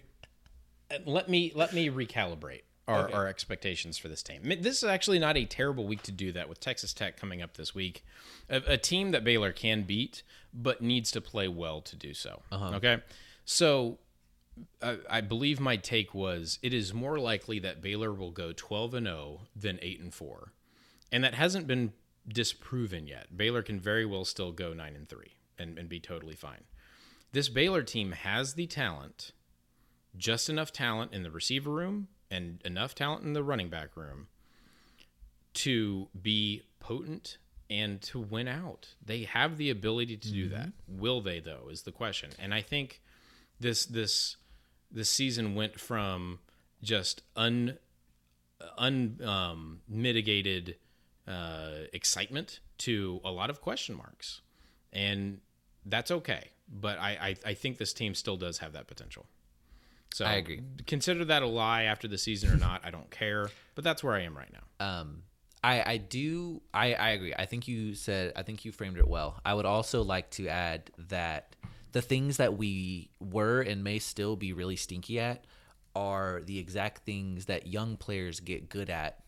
Let 1.04 1.28
me 1.28 1.52
let 1.54 1.72
me 1.72 1.88
recalibrate 1.90 2.62
our, 2.88 3.12
our 3.12 3.26
expectations 3.26 3.98
for 3.98 4.08
this 4.08 4.22
team. 4.22 4.42
This 4.44 4.82
is 4.82 4.84
actually 4.84 5.18
not 5.18 5.36
a 5.36 5.44
terrible 5.44 5.86
week 5.86 6.02
to 6.02 6.12
do 6.12 6.32
that 6.32 6.48
with 6.48 6.60
Texas 6.60 6.92
Tech 6.92 7.16
coming 7.16 7.42
up 7.42 7.56
this 7.56 7.74
week. 7.74 8.04
A, 8.48 8.62
a 8.66 8.78
team 8.78 9.10
that 9.10 9.24
Baylor 9.24 9.52
can 9.52 9.82
beat, 9.82 10.22
but 10.54 10.80
needs 10.80 11.10
to 11.12 11.20
play 11.20 11.48
well 11.48 11.80
to 11.80 11.96
do 11.96 12.14
so. 12.14 12.42
Uh-huh. 12.52 12.76
Okay, 12.76 13.02
so 13.44 13.98
I, 14.80 14.98
I 15.10 15.20
believe 15.20 15.60
my 15.60 15.76
take 15.76 16.14
was 16.14 16.58
it 16.62 16.72
is 16.72 16.94
more 16.94 17.18
likely 17.18 17.58
that 17.60 17.82
Baylor 17.82 18.12
will 18.12 18.30
go 18.30 18.52
12 18.54 18.94
and 18.94 19.06
0 19.06 19.40
than 19.54 19.78
8 19.82 20.00
and 20.00 20.14
4. 20.14 20.52
And 21.12 21.24
that 21.24 21.34
hasn't 21.34 21.66
been 21.66 21.92
disproven 22.28 23.06
yet. 23.06 23.36
Baylor 23.36 23.62
can 23.62 23.80
very 23.80 24.04
well 24.04 24.24
still 24.24 24.52
go 24.52 24.72
9 24.72 24.96
and 24.96 25.08
3 25.08 25.32
and, 25.58 25.78
and 25.78 25.88
be 25.88 26.00
totally 26.00 26.34
fine. 26.34 26.64
This 27.32 27.48
Baylor 27.48 27.82
team 27.82 28.12
has 28.12 28.54
the 28.54 28.66
talent, 28.66 29.32
just 30.16 30.48
enough 30.48 30.72
talent 30.72 31.12
in 31.12 31.22
the 31.22 31.30
receiver 31.30 31.70
room 31.70 32.08
and 32.30 32.60
enough 32.64 32.94
talent 32.94 33.24
in 33.24 33.32
the 33.32 33.42
running 33.42 33.68
back 33.68 33.96
room 33.96 34.28
to 35.54 36.08
be 36.20 36.62
potent 36.80 37.38
and 37.68 38.00
to 38.02 38.18
win 38.18 38.48
out. 38.48 38.94
They 39.04 39.24
have 39.24 39.56
the 39.56 39.70
ability 39.70 40.16
to 40.18 40.32
do 40.32 40.48
that. 40.50 40.72
Will 40.88 41.20
they 41.20 41.40
though 41.40 41.68
is 41.70 41.82
the 41.82 41.92
question. 41.92 42.30
And 42.38 42.54
I 42.54 42.62
think 42.62 43.00
this 43.58 43.86
this 43.86 44.36
this 44.90 45.10
season 45.10 45.54
went 45.54 45.80
from 45.80 46.38
just 46.82 47.22
un 47.34 47.78
un 48.78 49.20
um, 49.24 49.80
mitigated 49.88 50.76
uh, 51.26 51.86
excitement 51.92 52.60
to 52.78 53.20
a 53.24 53.30
lot 53.30 53.50
of 53.50 53.60
question 53.60 53.96
marks, 53.96 54.40
and 54.92 55.40
that's 55.84 56.10
okay. 56.10 56.50
But 56.68 56.98
I, 56.98 57.10
I 57.44 57.50
I 57.50 57.54
think 57.54 57.78
this 57.78 57.92
team 57.92 58.14
still 58.14 58.36
does 58.36 58.58
have 58.58 58.72
that 58.72 58.86
potential. 58.86 59.26
So 60.12 60.24
I 60.24 60.34
agree. 60.34 60.62
Consider 60.86 61.26
that 61.26 61.42
a 61.42 61.46
lie 61.46 61.84
after 61.84 62.08
the 62.08 62.18
season 62.18 62.50
or 62.50 62.56
not. 62.56 62.80
I 62.84 62.90
don't 62.90 63.10
care. 63.10 63.50
But 63.74 63.84
that's 63.84 64.02
where 64.02 64.14
I 64.14 64.22
am 64.22 64.34
right 64.36 64.50
now. 64.50 64.86
Um, 64.86 65.22
I, 65.62 65.82
I 65.92 65.96
do 65.96 66.62
I, 66.72 66.94
I 66.94 67.10
agree. 67.10 67.34
I 67.36 67.44
think 67.44 67.66
you 67.68 67.94
said 67.94 68.32
I 68.36 68.42
think 68.42 68.64
you 68.64 68.72
framed 68.72 68.98
it 68.98 69.08
well. 69.08 69.40
I 69.44 69.52
would 69.52 69.66
also 69.66 70.02
like 70.02 70.30
to 70.30 70.48
add 70.48 70.90
that 71.08 71.56
the 71.92 72.00
things 72.00 72.36
that 72.36 72.56
we 72.56 73.10
were 73.20 73.60
and 73.62 73.82
may 73.82 73.98
still 73.98 74.36
be 74.36 74.52
really 74.52 74.76
stinky 74.76 75.18
at 75.18 75.44
are 75.94 76.42
the 76.44 76.58
exact 76.58 77.04
things 77.04 77.46
that 77.46 77.66
young 77.66 77.96
players 77.96 78.38
get 78.40 78.68
good 78.68 78.90
at 78.90 79.20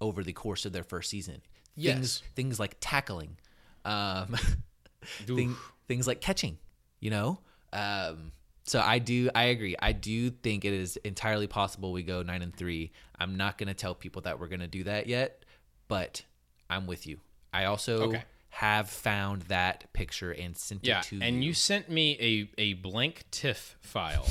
over 0.00 0.22
the 0.22 0.32
course 0.32 0.64
of 0.66 0.72
their 0.72 0.84
first 0.84 1.10
season. 1.10 1.40
Yes. 1.76 1.94
Things 1.94 2.22
things 2.36 2.60
like 2.60 2.76
tackling, 2.80 3.36
um, 3.84 4.36
thing, 5.26 5.56
things 5.88 6.06
like 6.06 6.20
catching. 6.20 6.58
You 7.00 7.10
know. 7.10 7.38
Um, 7.72 8.32
so 8.66 8.80
I 8.80 8.98
do 8.98 9.28
I 9.34 9.44
agree. 9.44 9.74
I 9.80 9.92
do 9.92 10.30
think 10.30 10.64
it 10.64 10.72
is 10.72 10.96
entirely 10.98 11.46
possible 11.46 11.92
we 11.92 12.02
go 12.02 12.22
nine 12.22 12.40
and 12.42 12.54
three. 12.54 12.92
I'm 13.18 13.36
not 13.36 13.58
gonna 13.58 13.74
tell 13.74 13.94
people 13.94 14.22
that 14.22 14.38
we're 14.40 14.48
gonna 14.48 14.68
do 14.68 14.84
that 14.84 15.06
yet, 15.06 15.44
but 15.88 16.22
I'm 16.70 16.86
with 16.86 17.06
you. 17.06 17.18
I 17.52 17.64
also 17.66 18.04
Okay. 18.08 18.22
have 18.50 18.88
found 18.88 19.42
that 19.42 19.92
picture 19.92 20.30
and 20.32 20.56
sent 20.56 20.84
Yeah, 20.86 21.00
it 21.00 21.04
to 21.06 21.16
you. 21.16 21.22
and 21.22 21.44
you 21.44 21.52
sent 21.52 21.90
me 21.90 22.16
a, 22.58 22.60
a 22.60 22.72
blank 22.74 23.24
TIFF 23.30 23.76
file 23.80 24.26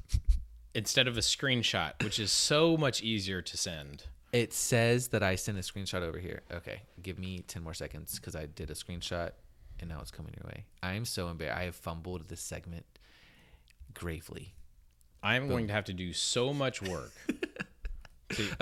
instead 0.74 1.06
of 1.06 1.16
a 1.16 1.20
screenshot, 1.20 2.02
which 2.02 2.18
is 2.18 2.32
so 2.32 2.76
much 2.76 3.02
easier 3.02 3.42
to 3.42 3.56
send. 3.56 4.04
It 4.32 4.52
says 4.54 5.08
that 5.08 5.22
I 5.22 5.34
sent 5.36 5.58
a 5.58 5.60
screenshot 5.60 6.02
over 6.02 6.18
here. 6.18 6.42
Okay, 6.52 6.82
give 7.02 7.18
me 7.18 7.40
ten 7.40 7.62
more 7.62 7.74
seconds 7.74 8.16
because 8.18 8.34
I 8.34 8.46
did 8.46 8.70
a 8.70 8.74
screenshot 8.74 9.32
and 9.78 9.88
now 9.90 10.00
it's 10.00 10.10
coming 10.10 10.32
your 10.40 10.48
way. 10.48 10.64
I 10.82 10.94
am 10.94 11.04
so 11.04 11.28
embarrassed. 11.28 11.58
I 11.58 11.64
have 11.64 11.76
fumbled 11.76 12.28
this 12.28 12.40
segment 12.40 12.86
gravely. 13.94 14.54
I'm 15.22 15.48
going 15.48 15.66
to 15.68 15.72
have 15.72 15.84
to 15.84 15.92
do 15.92 16.12
so 16.12 16.52
much 16.52 16.82
work. 16.82 17.12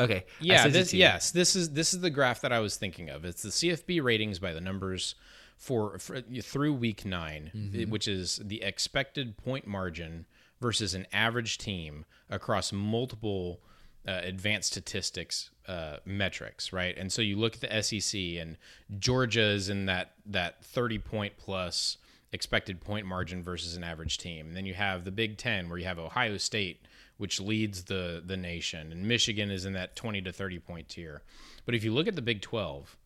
Okay. 0.01 0.25
Yeah, 0.41 0.67
this 0.67 0.93
yes, 0.93 1.31
this 1.31 1.55
is 1.55 1.71
this 1.71 1.95
is 1.95 2.01
the 2.01 2.11
graph 2.11 2.41
that 2.41 2.53
I 2.53 2.59
was 2.59 2.75
thinking 2.77 3.09
of. 3.09 3.25
It's 3.25 3.43
the 3.43 3.51
CFB 3.51 4.03
ratings 4.03 4.41
by 4.41 4.53
the 4.53 4.61
numbers 4.61 5.15
for, 5.57 5.97
for 6.01 6.21
through 6.21 6.75
week 6.75 7.05
9, 7.05 7.53
Mm-hmm. 7.55 7.89
which 7.91 8.09
is 8.09 8.41
the 8.45 8.63
expected 8.65 9.37
point 9.37 9.69
margin 9.69 10.27
versus 10.61 10.93
an 10.95 11.07
average 11.13 11.57
team 11.57 12.05
across 12.29 12.73
multiple 12.73 13.61
uh, 14.07 14.21
advanced 14.23 14.73
statistics 14.73 15.51
uh, 15.69 15.97
metrics, 16.05 16.73
right? 16.73 16.97
And 16.97 17.13
so 17.13 17.23
you 17.23 17.37
look 17.37 17.55
at 17.55 17.61
the 17.61 17.83
SEC 17.83 18.21
and 18.41 18.57
Georgia 18.99 19.43
is 19.43 19.69
in 19.69 19.87
that 19.87 20.13
that 20.27 20.65
30 20.65 20.99
point 20.99 21.35
plus 21.37 21.99
expected 22.33 22.81
point 22.81 23.07
margin 23.07 23.43
versus 23.43 23.77
an 23.77 23.85
average 23.85 24.19
team. 24.19 24.49
And 24.49 24.57
then 24.57 24.67
you 24.67 24.75
have 24.75 25.05
the 25.05 25.11
Big 25.11 25.37
10 25.37 25.69
where 25.69 25.79
you 25.79 25.85
have 25.85 25.99
Ohio 25.99 26.37
State 26.39 26.87
which 27.19 27.39
leads 27.39 27.85
the 27.85 28.23
the 28.25 28.37
nation 28.37 28.91
and 28.91 29.05
Michigan 29.05 29.51
is 29.51 29.67
in 29.67 29.75
that 29.75 29.95
20 29.97 30.23
to 30.23 30.33
30 30.33 30.59
point 30.61 30.89
tier. 30.89 31.23
But 31.67 31.75
if 31.75 31.85
you 31.85 31.93
look 31.93 32.09
at 32.09 32.17
the 32.17 32.23
Big 32.23 32.41
12, 32.41 32.97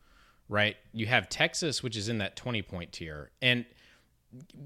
right? 0.49 0.77
You 0.93 1.07
have 1.07 1.29
Texas 1.29 1.83
which 1.83 1.97
is 1.97 2.09
in 2.09 2.19
that 2.19 2.37
20 2.37 2.63
point 2.63 2.93
tier 2.93 3.31
and 3.43 3.65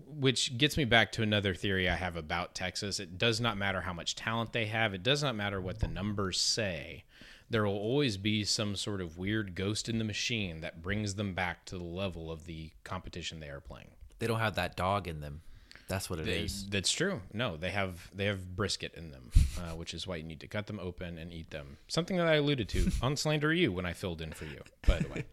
which 0.07 0.57
gets 0.59 0.76
me 0.76 0.85
back 0.85 1.12
to 1.12 1.22
another 1.22 1.54
theory 1.54 1.88
I 1.88 1.96
have 1.96 2.16
about 2.16 2.54
Texas. 2.54 3.00
It 3.00 3.18
does 3.18 3.40
not 3.40 3.57
matter 3.57 3.83
how 3.83 3.92
much 3.92 4.14
talent 4.14 4.52
they 4.52 4.66
have. 4.66 4.94
It 4.94 5.02
does 5.02 5.22
not 5.22 5.37
matter 5.37 5.61
what 5.61 5.81
the 5.81 5.88
numbers 5.88 6.40
say. 6.40 7.04
There 7.50 7.64
will 7.64 7.78
always 7.78 8.16
be 8.16 8.44
some 8.44 8.76
sort 8.76 9.00
of 9.00 9.16
weird 9.16 9.54
ghost 9.54 9.88
in 9.88 9.98
the 9.98 10.04
machine 10.04 10.61
that 10.61 10.83
brings 10.83 11.14
them 11.14 11.35
back 11.35 11.64
to 11.66 11.78
the 11.78 11.85
level 11.85 12.31
of 12.31 12.44
the 12.44 12.70
competition 12.85 13.40
they 13.40 13.48
are 13.48 13.61
playing. 13.61 13.88
They 14.18 14.26
don't 14.26 14.40
have 14.40 14.57
that 14.57 14.76
dog 14.76 15.09
in 15.09 15.20
them. 15.20 15.40
That's 15.88 16.11
what 16.11 16.18
it 16.18 16.28
is. 16.28 16.64
They, 16.64 16.78
that's 16.78 16.92
true. 16.92 17.22
No, 17.33 17.57
they 17.57 17.70
have 17.70 18.11
they 18.14 18.26
have 18.26 18.54
brisket 18.54 18.94
in 18.94 19.11
them, 19.11 19.31
uh, 19.59 19.74
which 19.74 19.94
is 19.94 20.07
why 20.07 20.16
you 20.16 20.22
need 20.22 20.40
to 20.40 20.46
cut 20.46 20.66
them 20.66 20.78
open 20.78 21.16
and 21.16 21.33
eat 21.33 21.50
them. 21.50 21.78
Something 21.88 22.18
that 22.18 22.26
I 22.26 22.35
alluded 22.35 22.68
to 22.70 22.90
on 23.02 23.16
Slander 23.16 23.54
You 23.54 23.72
when 23.72 23.87
I 23.87 23.94
filled 23.94 24.20
in 24.20 24.33
for 24.33 24.44
you, 24.44 24.62
by 24.87 24.98
the 24.98 25.09
way. 25.09 25.24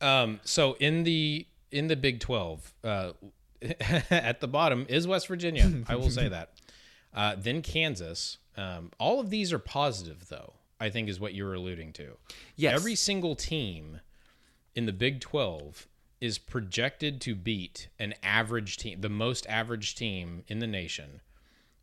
Um, 0.00 0.40
so 0.44 0.76
in 0.80 1.04
the 1.04 1.46
in 1.70 1.88
the 1.88 1.96
Big 1.96 2.20
Twelve, 2.20 2.72
uh, 2.84 3.12
at 4.10 4.40
the 4.40 4.48
bottom 4.48 4.86
is 4.88 5.06
West 5.06 5.28
Virginia. 5.28 5.70
I 5.88 5.96
will 5.96 6.10
say 6.10 6.28
that. 6.28 6.52
Uh, 7.14 7.34
then 7.34 7.62
Kansas. 7.62 8.36
Um, 8.58 8.90
all 9.00 9.20
of 9.20 9.30
these 9.30 9.50
are 9.50 9.58
positive, 9.58 10.28
though. 10.28 10.52
I 10.78 10.90
think 10.90 11.08
is 11.08 11.18
what 11.18 11.34
you're 11.34 11.54
alluding 11.54 11.94
to. 11.94 12.18
Yes. 12.56 12.74
Every 12.74 12.94
single 12.94 13.34
team 13.34 14.00
in 14.74 14.84
the 14.84 14.92
Big 14.92 15.20
12 15.20 15.88
is 16.20 16.38
projected 16.38 17.20
to 17.22 17.34
beat 17.34 17.88
an 17.98 18.14
average 18.22 18.76
team, 18.76 19.00
the 19.00 19.08
most 19.08 19.46
average 19.46 19.94
team 19.94 20.42
in 20.48 20.58
the 20.58 20.66
nation, 20.66 21.20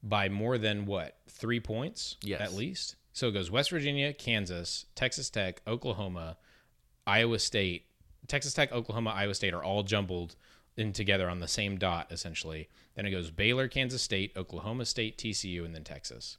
by 0.02 0.30
more 0.30 0.58
than 0.58 0.86
what? 0.86 1.18
Three 1.30 1.60
points? 1.60 2.18
Yes. 2.22 2.42
At 2.42 2.54
least? 2.54 2.96
So 3.14 3.28
it 3.28 3.32
goes 3.32 3.52
West 3.52 3.70
Virginia, 3.70 4.14
Kansas, 4.14 4.86
Texas 4.96 5.30
Tech, 5.30 5.62
Oklahoma, 5.68 6.38
Iowa 7.06 7.40
State. 7.40 7.86
Texas 8.28 8.54
Tech, 8.54 8.72
Oklahoma, 8.72 9.12
Iowa 9.12 9.34
State 9.34 9.54
are 9.54 9.64
all 9.64 9.84
jumbled 9.84 10.36
in 10.78 10.94
together 10.94 11.30
on 11.30 11.40
the 11.40 11.48
same 11.48 11.78
dot, 11.78 12.08
essentially. 12.12 12.70
Then 12.96 13.06
it 13.06 13.12
goes 13.12 13.32
Baylor, 13.32 13.68
Kansas 13.68 14.02
State, 14.02 14.34
Oklahoma 14.36 14.86
State, 14.86 15.18
TCU, 15.18 15.66
and 15.66 15.74
then 15.74 15.84
Texas. 15.84 16.38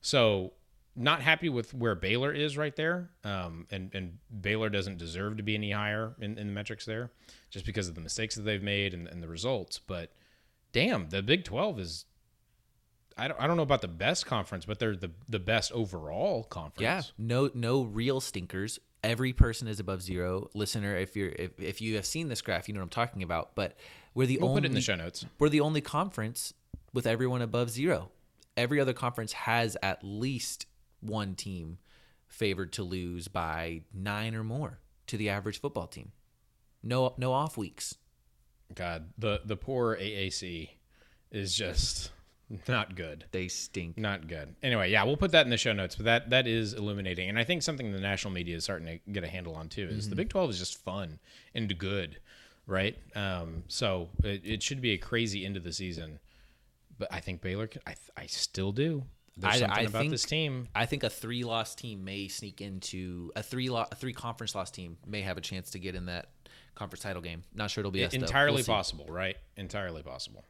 So 0.00 0.52
not 0.96 1.22
happy 1.22 1.48
with 1.48 1.74
where 1.74 1.94
Baylor 1.94 2.32
is 2.32 2.56
right 2.56 2.74
there, 2.76 3.10
um, 3.24 3.66
and 3.70 3.90
and 3.94 4.18
Baylor 4.40 4.68
doesn't 4.68 4.98
deserve 4.98 5.36
to 5.38 5.42
be 5.42 5.54
any 5.54 5.70
higher 5.72 6.14
in, 6.20 6.38
in 6.38 6.48
the 6.48 6.52
metrics 6.52 6.84
there, 6.84 7.10
just 7.50 7.66
because 7.66 7.88
of 7.88 7.94
the 7.94 8.00
mistakes 8.00 8.34
that 8.34 8.42
they've 8.42 8.62
made 8.62 8.94
and, 8.94 9.08
and 9.08 9.22
the 9.22 9.28
results. 9.28 9.78
But 9.78 10.12
damn, 10.72 11.08
the 11.08 11.22
Big 11.22 11.44
Twelve 11.44 11.78
is. 11.78 12.04
I 13.16 13.28
don't, 13.28 13.40
I 13.40 13.46
don't 13.46 13.56
know 13.56 13.62
about 13.62 13.80
the 13.80 13.86
best 13.86 14.26
conference, 14.26 14.64
but 14.64 14.80
they're 14.80 14.96
the, 14.96 15.12
the 15.28 15.38
best 15.38 15.70
overall 15.70 16.42
conference. 16.42 16.82
Yeah, 16.82 17.02
no 17.16 17.50
no 17.54 17.82
real 17.82 18.20
stinkers. 18.20 18.80
Every 19.04 19.32
person 19.32 19.68
is 19.68 19.80
above 19.80 20.02
zero. 20.02 20.48
Listener, 20.54 20.96
if 20.96 21.14
you're 21.14 21.28
if, 21.30 21.60
if 21.60 21.80
you 21.80 21.96
have 21.96 22.06
seen 22.06 22.28
this 22.28 22.40
graph, 22.42 22.66
you 22.68 22.74
know 22.74 22.80
what 22.80 22.84
I'm 22.84 22.90
talking 22.90 23.22
about. 23.22 23.54
But 23.54 23.76
we're 24.14 24.26
the 24.26 24.38
We'll 24.38 24.48
only 24.50 24.62
put 24.62 24.64
it 24.64 24.68
in 24.68 24.74
the 24.74 24.80
show 24.80 24.96
notes. 24.96 25.26
we're 25.38 25.48
the 25.50 25.60
only 25.60 25.80
conference 25.80 26.54
with 26.92 27.06
everyone 27.06 27.42
above 27.42 27.70
zero. 27.70 28.10
Every 28.56 28.80
other 28.80 28.92
conference 28.92 29.32
has 29.32 29.76
at 29.82 30.02
least 30.02 30.66
one 31.00 31.34
team 31.34 31.78
favored 32.28 32.72
to 32.72 32.82
lose 32.82 33.28
by 33.28 33.82
nine 33.92 34.34
or 34.34 34.42
more 34.44 34.78
to 35.08 35.16
the 35.16 35.28
average 35.28 35.60
football 35.60 35.86
team. 35.86 36.12
No 36.82 37.14
no 37.18 37.32
off 37.32 37.56
weeks. 37.58 37.96
God, 38.74 39.10
the 39.18 39.40
the 39.44 39.56
poor 39.56 39.96
AAC 39.96 40.70
is 41.30 41.54
just 41.54 42.10
not 42.68 42.94
good. 42.96 43.24
They 43.32 43.48
stink. 43.48 43.98
Not 43.98 44.28
good. 44.28 44.54
Anyway, 44.62 44.90
yeah, 44.90 45.04
we'll 45.04 45.16
put 45.16 45.32
that 45.32 45.46
in 45.46 45.50
the 45.50 45.56
show 45.56 45.72
notes, 45.72 45.96
but 45.96 46.04
that 46.04 46.30
that 46.30 46.46
is 46.46 46.72
illuminating, 46.72 47.28
and 47.28 47.38
I 47.38 47.44
think 47.44 47.62
something 47.62 47.92
the 47.92 48.00
national 48.00 48.32
media 48.32 48.56
is 48.56 48.64
starting 48.64 48.86
to 48.86 49.12
get 49.12 49.24
a 49.24 49.28
handle 49.28 49.54
on 49.54 49.68
too 49.68 49.88
is 49.90 50.08
the 50.10 50.16
Big 50.16 50.28
Twelve 50.28 50.50
is 50.50 50.58
just 50.58 50.82
fun 50.82 51.18
and 51.54 51.76
good, 51.78 52.18
right? 52.66 52.96
Um, 53.16 53.64
so 53.68 54.08
it, 54.22 54.42
it 54.44 54.62
should 54.62 54.80
be 54.80 54.92
a 54.92 54.98
crazy 54.98 55.44
end 55.44 55.56
of 55.56 55.64
the 55.64 55.72
season, 55.72 56.18
but 56.98 57.08
I 57.12 57.20
think 57.20 57.40
Baylor. 57.40 57.66
Can, 57.66 57.82
I 57.86 57.94
I 58.16 58.26
still 58.26 58.72
do. 58.72 59.04
There's 59.36 59.54
I- 59.56 59.58
something 59.58 59.78
I 59.78 59.82
about 59.82 59.98
think- 60.00 60.10
this 60.12 60.24
team. 60.24 60.68
I 60.74 60.86
think 60.86 61.02
a 61.02 61.10
three 61.10 61.42
loss 61.44 61.74
team 61.74 62.04
may 62.04 62.28
sneak 62.28 62.60
into 62.60 63.32
a 63.34 63.42
three 63.42 63.68
lo- 63.68 63.86
a 63.90 63.94
three 63.94 64.12
conference 64.12 64.54
loss 64.54 64.70
team 64.70 64.96
may 65.06 65.22
have 65.22 65.36
a 65.36 65.40
chance 65.40 65.70
to 65.70 65.78
get 65.78 65.94
in 65.94 66.06
that 66.06 66.28
conference 66.76 67.02
title 67.02 67.22
game. 67.22 67.42
Not 67.54 67.70
sure 67.70 67.82
it'll 67.82 67.90
be 67.90 68.04
us, 68.04 68.14
entirely 68.14 68.56
We'll 68.56 68.64
possible, 68.64 69.06
right? 69.08 69.36
Entirely 69.56 70.02
possible. 70.02 70.44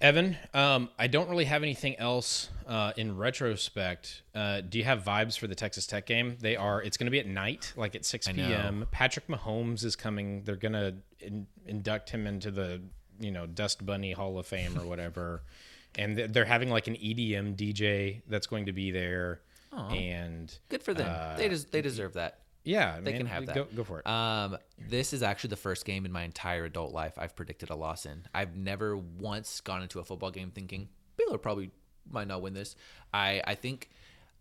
Evan, 0.00 0.36
um, 0.52 0.88
I 0.98 1.06
don't 1.06 1.28
really 1.28 1.44
have 1.44 1.62
anything 1.62 1.96
else 1.98 2.50
uh, 2.66 2.92
in 2.96 3.16
retrospect. 3.16 4.22
Uh, 4.34 4.60
do 4.60 4.78
you 4.78 4.84
have 4.84 5.02
vibes 5.04 5.38
for 5.38 5.46
the 5.46 5.54
Texas 5.54 5.86
Tech 5.86 6.06
game? 6.06 6.36
They 6.40 6.56
are. 6.56 6.82
It's 6.82 6.96
going 6.96 7.06
to 7.06 7.10
be 7.10 7.20
at 7.20 7.26
night, 7.26 7.72
like 7.76 7.94
at 7.94 8.04
six 8.04 8.28
p.m. 8.28 8.86
Patrick 8.90 9.26
Mahomes 9.28 9.84
is 9.84 9.96
coming. 9.96 10.42
They're 10.44 10.56
going 10.56 10.72
to 10.72 10.94
in, 11.20 11.46
induct 11.66 12.10
him 12.10 12.26
into 12.26 12.50
the 12.50 12.82
you 13.20 13.30
know 13.30 13.46
Dust 13.46 13.84
Bunny 13.86 14.12
Hall 14.12 14.38
of 14.38 14.46
Fame 14.46 14.78
or 14.78 14.84
whatever, 14.86 15.42
and 15.96 16.16
they're- 16.16 16.44
having 16.44 16.70
like 16.70 16.86
an 16.86 16.94
EDM 16.94 17.56
DJ 17.56 18.22
that's 18.28 18.46
going 18.46 18.66
to 18.66 18.72
be 18.72 18.90
there. 18.90 19.40
And 19.72 20.56
Good 20.68 20.84
for 20.84 20.94
them. 20.94 21.08
uh, 21.10 21.36
they 21.36 21.48
des- 21.48 21.66
they 21.72 21.82
deserve 21.82 22.12
that. 22.12 22.38
Yeah, 22.64 22.98
They 23.00 23.12
man, 23.12 23.20
can 23.20 23.26
have 23.26 23.46
that. 23.46 23.54
Go, 23.54 23.66
go 23.74 23.84
for 23.84 24.00
it. 24.00 24.06
Um, 24.06 24.56
this 24.88 25.12
is 25.12 25.22
actually 25.22 25.50
the 25.50 25.56
first 25.56 25.84
game 25.84 26.04
in 26.06 26.12
my 26.12 26.22
entire 26.22 26.64
adult 26.64 26.92
life 26.92 27.14
I've 27.18 27.36
predicted 27.36 27.70
a 27.70 27.76
loss 27.76 28.06
in. 28.06 28.26
I've 28.34 28.56
never 28.56 28.96
once 28.96 29.60
gone 29.60 29.82
into 29.82 30.00
a 30.00 30.04
football 30.04 30.30
game 30.30 30.50
thinking 30.50 30.88
Baylor 31.16 31.38
probably 31.38 31.70
might 32.10 32.26
not 32.26 32.42
win 32.42 32.54
this. 32.54 32.74
I 33.12 33.42
I 33.46 33.54
think 33.54 33.90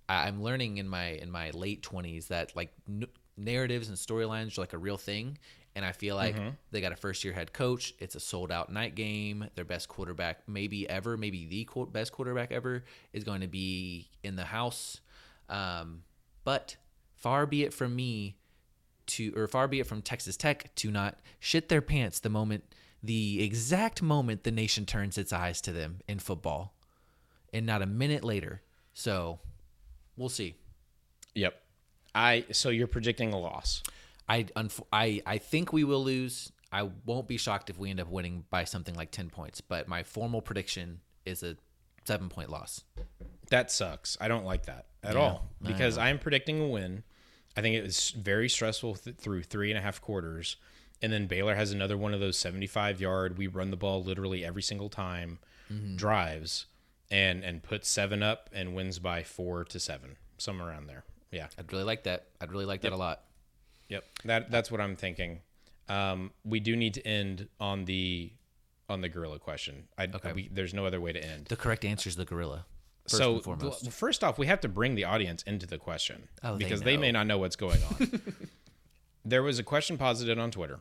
I'm 0.10 0.42
learning 0.42 0.78
in 0.78 0.88
my 0.88 1.10
in 1.10 1.32
my 1.32 1.52
late 1.52 1.84
twenties 1.84 2.28
that 2.28 2.56
like 2.56 2.74
n- 2.88 3.08
narratives 3.38 3.90
and 3.90 3.98
storylines 3.98 4.58
are 4.58 4.62
like 4.62 4.74
a 4.74 4.78
real 4.78 4.98
thing. 4.98 5.38
And 5.76 5.84
I 5.84 5.92
feel 5.92 6.16
like 6.16 6.36
they 6.70 6.82
got 6.82 6.92
a 6.92 6.96
first 6.96 7.24
year 7.24 7.34
head 7.34 7.52
coach. 7.52 7.96
It's 7.98 8.14
a 8.14 8.20
sold 8.20 8.52
out 8.52 8.72
night 8.72 8.94
game. 8.94 9.50
Their 9.56 9.66
best 9.66 9.90
quarterback, 9.90 10.48
maybe 10.48 10.88
ever, 10.88 11.18
maybe 11.18 11.48
the 11.48 11.68
best 11.92 12.12
quarterback 12.12 12.52
ever, 12.52 12.84
is 13.12 13.24
going 13.24 13.42
to 13.42 13.48
be 13.48 14.08
in 14.22 14.36
the 14.36 14.46
house. 14.46 15.02
Um, 15.50 16.04
but 16.44 16.76
far 17.24 17.46
be 17.46 17.64
it 17.64 17.74
from 17.74 17.96
me 17.96 18.36
to, 19.08 19.34
or 19.36 19.48
far 19.48 19.70
be 19.70 19.80
it 19.80 19.88
from 19.88 20.02
Texas 20.02 20.36
Tech 20.36 20.76
to 20.76 20.92
not 20.92 21.18
shit 21.40 21.70
their 21.70 21.82
pants 21.82 22.20
the 22.20 22.30
moment, 22.30 22.66
the 23.02 23.42
exact 23.42 24.02
moment 24.02 24.44
the 24.44 24.52
nation 24.52 24.86
turns 24.86 25.18
its 25.18 25.32
eyes 25.32 25.62
to 25.62 25.72
them 25.72 26.02
in 26.08 26.20
football, 26.20 26.76
and 27.54 27.66
not 27.66 27.82
a 27.82 27.86
minute 27.86 28.26
later. 28.26 28.62
So 28.94 29.40
we'll 30.18 30.30
see. 30.30 30.56
Yep. 31.34 31.56
I 32.14 32.46
so 32.52 32.70
you're 32.70 32.88
predicting 32.88 33.34
a 33.34 33.40
loss. 33.40 33.82
I, 34.28 34.44
unf- 34.56 34.86
I 34.92 35.22
I 35.26 35.38
think 35.38 35.74
we 35.74 35.84
will 35.84 36.04
lose. 36.04 36.52
I 36.72 36.90
won't 37.06 37.28
be 37.28 37.38
shocked 37.38 37.70
if 37.70 37.78
we 37.78 37.90
end 37.90 38.00
up 38.00 38.10
winning 38.10 38.44
by 38.50 38.66
something 38.66 38.96
like 38.96 39.12
ten 39.12 39.30
points. 39.30 39.62
But 39.62 39.88
my 39.88 40.04
formal 40.04 40.42
prediction 40.42 41.00
is 41.26 41.42
a 41.42 41.56
seven 42.06 42.30
point 42.30 42.50
loss. 42.50 42.84
That 43.50 43.72
sucks. 43.72 44.18
I 44.20 44.28
don't 44.28 44.46
like 44.46 44.66
that 44.66 44.88
at 45.04 45.16
all 45.16 45.50
because 45.62 45.98
I'm 45.98 46.20
predicting 46.20 46.62
a 46.62 46.68
win. 46.68 47.04
I 47.56 47.62
think 47.62 47.76
it 47.76 47.84
was 47.84 48.12
very 48.12 48.50
stressful 48.50 48.96
th- 48.96 49.18
through 49.18 49.44
three 49.44 49.70
and 49.72 49.78
a 49.78 49.82
half 49.82 50.02
quarters, 50.02 50.56
and 51.02 51.12
then 51.13 51.28
Baylor 51.28 51.56
has 51.56 51.72
another 51.72 51.98
one 51.98 52.13
of 52.13 52.20
those 52.20 52.38
75 52.38 53.00
yard. 53.00 53.38
We 53.38 53.48
run 53.48 53.72
the 53.72 53.78
ball 53.78 54.04
literally 54.04 54.44
every 54.44 54.63
single 54.63 54.89
time 54.89 55.39
drives, 55.96 56.66
and 57.10 57.44
and 57.44 57.63
puts 57.63 57.89
seven 57.89 58.22
up 58.22 58.50
and 58.54 58.76
wins 58.76 59.00
by 59.00 59.24
four 59.24 59.63
to 59.66 59.80
seven, 59.80 60.18
somewhere 60.38 60.70
around 60.70 60.88
there. 60.88 61.04
Yeah. 61.32 61.48
I'd 61.58 61.72
really 61.72 61.84
like 61.84 62.04
that. 62.04 62.28
I'd 62.39 62.52
really 62.52 62.66
like 62.66 62.82
that 62.82 62.92
a 62.92 62.98
lot. 62.98 63.22
Yep. 63.89 64.04
That 64.26 64.52
that's 64.52 64.72
what 64.72 64.80
I'm 64.80 64.96
thinking. 64.96 65.42
Um, 65.89 66.32
we 66.46 66.60
do 66.60 66.76
need 66.76 66.94
to 66.96 67.06
end 67.06 67.48
on 67.60 67.86
the 67.86 68.32
on 68.89 69.02
the 69.02 69.10
gorilla 69.10 69.39
question. 69.39 69.88
I, 69.98 70.08
we, 70.34 70.50
there's 70.52 70.74
no 70.74 70.86
other 70.86 71.02
way 71.02 71.13
to 71.13 71.24
end. 71.24 71.46
The 71.46 71.56
correct 71.56 71.86
answer 71.86 72.10
is 72.10 72.16
the 72.16 72.26
gorilla. 72.26 72.66
First 73.04 73.18
so 73.18 73.34
and 73.36 73.44
foremost. 73.44 73.86
l- 73.86 73.92
first 73.92 74.24
off, 74.24 74.38
we 74.38 74.48
have 74.48 74.62
to 74.62 74.70
bring 74.70 74.96
the 74.96 75.04
audience 75.04 75.44
into 75.44 75.66
the 75.68 75.78
question 75.78 76.28
Oh, 76.44 76.56
because 76.58 76.82
they, 76.82 76.96
may 76.98 77.12
not 77.12 77.28
know 77.28 77.38
what's 77.38 77.56
going 77.58 77.80
on. 77.84 78.22
there 79.26 79.44
was 79.44 79.60
a 79.60 79.63
question 79.63 79.98
posited 79.98 80.38
on 80.39 80.52
Twitter. 80.52 80.80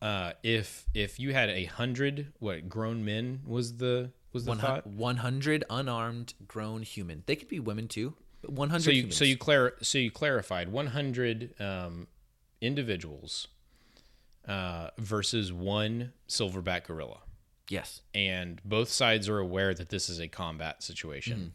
Uh, 0.00 0.32
if 0.42 0.86
if 0.94 1.20
you 1.20 1.32
had 1.32 1.48
a 1.48 1.64
hundred 1.66 2.32
what 2.40 2.68
grown 2.68 3.04
men 3.04 3.40
was 3.46 3.76
the 3.76 4.10
was 4.32 4.44
the 4.44 4.50
One 4.50 4.58
thought? 4.58 4.84
hun- 4.84 4.96
100 4.96 5.64
unarmed 5.70 6.34
grown 6.48 6.82
human. 6.82 7.22
They 7.26 7.36
could 7.36 7.48
be 7.48 7.60
women 7.60 7.86
too. 7.86 8.14
100 8.46 8.82
So 8.82 8.90
you 8.90 8.96
humans. 9.02 9.16
so 9.16 9.24
you 9.24 9.36
clar- 9.36 9.74
so 9.82 9.98
you 9.98 10.10
clarified 10.10 10.70
100 10.70 11.60
um, 11.60 12.08
individuals 12.60 13.46
uh, 14.48 14.88
versus 14.98 15.52
one 15.52 16.12
silverback 16.28 16.84
gorilla, 16.84 17.18
yes. 17.72 18.02
and 18.14 18.60
both 18.64 18.88
sides 18.90 19.28
are 19.28 19.38
aware 19.38 19.72
that 19.74 19.88
this 19.88 20.08
is 20.08 20.18
a 20.20 20.28
combat 20.28 20.82
situation. 20.82 21.36
Mm-hmm. 21.38 21.48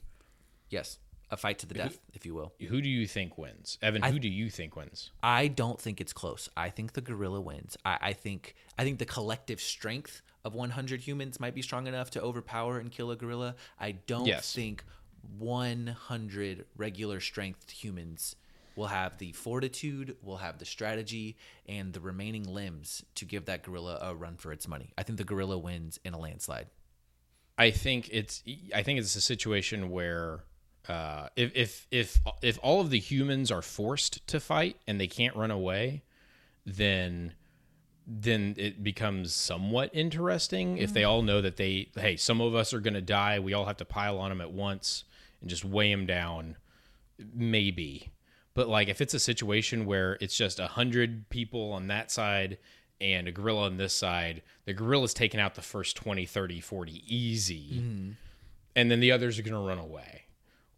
Yes. 0.69 0.97
A 1.29 1.35
fight 1.35 1.59
to 1.59 1.65
the 1.65 1.73
death, 1.73 1.99
if 2.13 2.25
you 2.25 2.33
will. 2.33 2.53
Who 2.69 2.79
do 2.81 2.87
you 2.87 3.05
think 3.05 3.37
wins, 3.37 3.77
Evan? 3.81 4.01
who 4.01 4.17
do 4.17 4.29
you 4.29 4.49
think 4.49 4.77
wins? 4.77 5.11
I 5.21 5.49
don't 5.49 5.79
think 5.79 5.99
it's 5.99 6.13
close. 6.13 6.47
I 6.55 6.69
think 6.69 6.93
the 6.93 7.01
gorilla 7.01 7.41
wins. 7.41 7.75
I, 7.83 7.97
I 8.01 8.13
think 8.13 8.55
I 8.79 8.83
think 8.85 8.97
the 8.99 9.05
collective 9.05 9.59
strength 9.59 10.21
of 10.45 10.53
100 10.55 11.01
humans 11.01 11.39
might 11.41 11.53
be 11.53 11.61
strong 11.61 11.85
enough 11.87 12.09
to 12.11 12.21
overpower 12.21 12.79
and 12.79 12.89
kill 12.89 13.11
a 13.11 13.17
gorilla. 13.17 13.55
I 13.77 13.91
don't 13.91 14.25
Yes. 14.25 14.53
think 14.53 14.85
100 15.37 16.65
regular 16.77 17.19
strength 17.19 17.71
humans 17.71 18.35
will 18.77 18.87
have 18.87 19.17
the 19.17 19.31
fortitude, 19.33 20.15
we'll 20.21 20.37
have 20.37 20.59
the 20.59 20.65
strategy, 20.65 21.35
and 21.67 21.91
the 21.91 21.99
remaining 21.99 22.43
limbs 22.43 23.03
to 23.15 23.25
give 23.25 23.45
that 23.45 23.63
gorilla 23.63 23.99
a 24.01 24.15
run 24.15 24.37
for 24.37 24.53
its 24.53 24.67
money. 24.67 24.93
I 24.97 25.03
think 25.03 25.17
the 25.17 25.23
gorilla 25.23 25.57
wins 25.57 25.99
in 26.05 26.13
a 26.13 26.19
landslide. 26.19 26.67
I 27.57 27.71
think 27.71 28.09
it's 28.11 28.43
I 28.73 28.83
think 28.83 28.99
it's 28.99 29.15
a 29.15 29.21
situation 29.21 29.89
where 29.89 30.43
uh, 30.87 31.29
if 31.35 31.51
if 31.55 31.87
if 31.91 32.21
if 32.41 32.59
all 32.61 32.79
of 32.79 32.91
the 32.91 32.99
humans 32.99 33.51
are 33.51 33.63
forced 33.63 34.25
to 34.27 34.39
fight 34.39 34.77
and 34.87 35.01
they 35.01 35.07
can't 35.07 35.35
run 35.35 35.51
away, 35.51 36.03
then 36.65 37.33
then 38.05 38.55
it 38.57 38.83
becomes 38.83 39.33
somewhat 39.33 39.89
interesting 39.91 40.77
if 40.77 40.93
they 40.93 41.03
all 41.03 41.21
know 41.21 41.41
that 41.41 41.57
they 41.57 41.89
hey 41.95 42.15
some 42.15 42.39
of 42.39 42.55
us 42.55 42.73
are 42.73 42.79
going 42.79 42.93
to 42.93 43.01
die 43.01 43.37
we 43.37 43.53
all 43.53 43.65
have 43.65 43.75
to 43.75 43.83
pile 43.83 44.17
on 44.17 44.29
them 44.29 44.39
at 44.39 44.49
once 44.49 45.03
and 45.41 45.49
just 45.49 45.65
weigh 45.65 45.91
them 45.91 46.05
down 46.05 46.55
maybe 47.33 48.09
but 48.57 48.67
like 48.67 48.89
if 48.89 49.01
it's 49.01 49.13
a 49.13 49.19
situation 49.19 49.85
where 49.85 50.17
it's 50.19 50.35
just 50.35 50.59
a 50.59 50.65
hundred 50.65 51.29
people 51.29 51.71
on 51.73 51.85
that 51.87 52.09
side 52.09 52.57
and 52.99 53.27
a 53.27 53.31
gorilla 53.31 53.65
on 53.67 53.77
this 53.77 53.93
side 53.93 54.41
the 54.65 54.73
gorilla's 54.73 55.13
taking 55.13 55.39
out 55.39 55.53
the 55.53 55.61
first 55.61 55.95
20 55.95 56.25
30 56.25 56.59
40 56.59 57.03
easy. 57.05 57.77
And 58.75 58.89
then 58.89 58.99
the 58.99 59.11
others 59.11 59.37
are 59.37 59.43
going 59.43 59.53
to 59.53 59.59
run 59.59 59.77
away. 59.77 60.23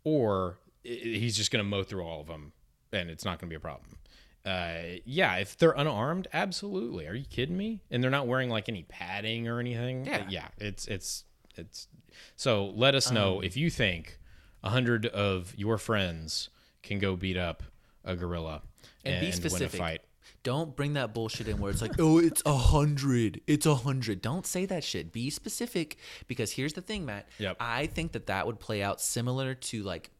Or 0.04 0.58
he's 0.84 1.38
just 1.38 1.52
going 1.52 1.64
to 1.64 1.70
mow 1.70 1.84
through 1.84 2.04
all 2.04 2.20
of 2.20 2.28
them 2.28 2.52
and 2.92 3.10
it's 3.10 3.24
not 3.24 3.40
going 3.40 3.48
to 3.48 3.54
be 3.54 3.56
a 3.56 3.62
problem. 3.62 3.98
Uh, 4.46 5.00
yeah 5.06 5.36
if 5.36 5.58
they're 5.58 5.72
unarmed 5.72 6.28
absolutely. 6.34 7.08
Are 7.08 7.16
you 7.16 7.26
kidding 7.30 7.56
me? 7.56 7.82
And 7.90 8.04
they're 8.04 8.12
not 8.12 8.28
wearing 8.28 8.50
like 8.50 8.68
any 8.68 8.84
padding 8.84 9.48
or 9.48 9.62
anything? 9.62 10.06
Yeah. 10.06 10.26
yeah 10.28 10.48
it's 10.58 10.86
it's 10.90 11.24
it's 11.56 11.88
so 12.36 12.74
let 12.76 12.94
us 12.94 13.10
know 13.10 13.40
if 13.40 13.56
you 13.56 13.70
think 13.70 14.20
a 14.66 14.70
hundred 14.70 15.06
of 15.06 15.54
your 15.58 15.78
friends 15.78 16.50
can 16.84 17.00
go 17.00 17.16
beat 17.16 17.38
up 17.38 17.64
a 18.04 18.16
gorilla 18.16 18.62
And 19.04 19.16
and, 19.16 19.22
be 19.22 19.28
win 19.28 19.34
a 19.34 19.36
specific. 19.36 19.80
fight 19.80 20.02
Don't 20.44 20.76
bring 20.76 20.94
that 20.94 21.14
bullshit 21.14 21.48
in 21.48 21.60
where 21.60 21.72
it's 21.72 21.82
like, 21.82 22.00
oh, 22.00 22.18
it's 22.18 22.42
a 22.46 22.56
hundred. 22.56 23.42
It's 23.46 23.66
a 23.66 23.76
hundred. 23.76 24.22
Don't 24.22 24.46
say 24.46 24.66
that 24.68 24.84
shit. 24.84 25.12
Be 25.12 25.30
specific 25.30 25.98
because 26.28 26.52
here's 26.52 26.74
the 26.74 26.82
thing, 26.82 27.06
Matt. 27.06 27.28
Yep. 27.40 27.58
I 27.60 27.88
think 27.88 28.14
that 28.14 28.28
that 28.28 28.46
would 28.48 28.60
play 28.60 28.82
out 28.82 29.02
similar 29.02 29.54
to 29.56 29.84
like 29.84 30.12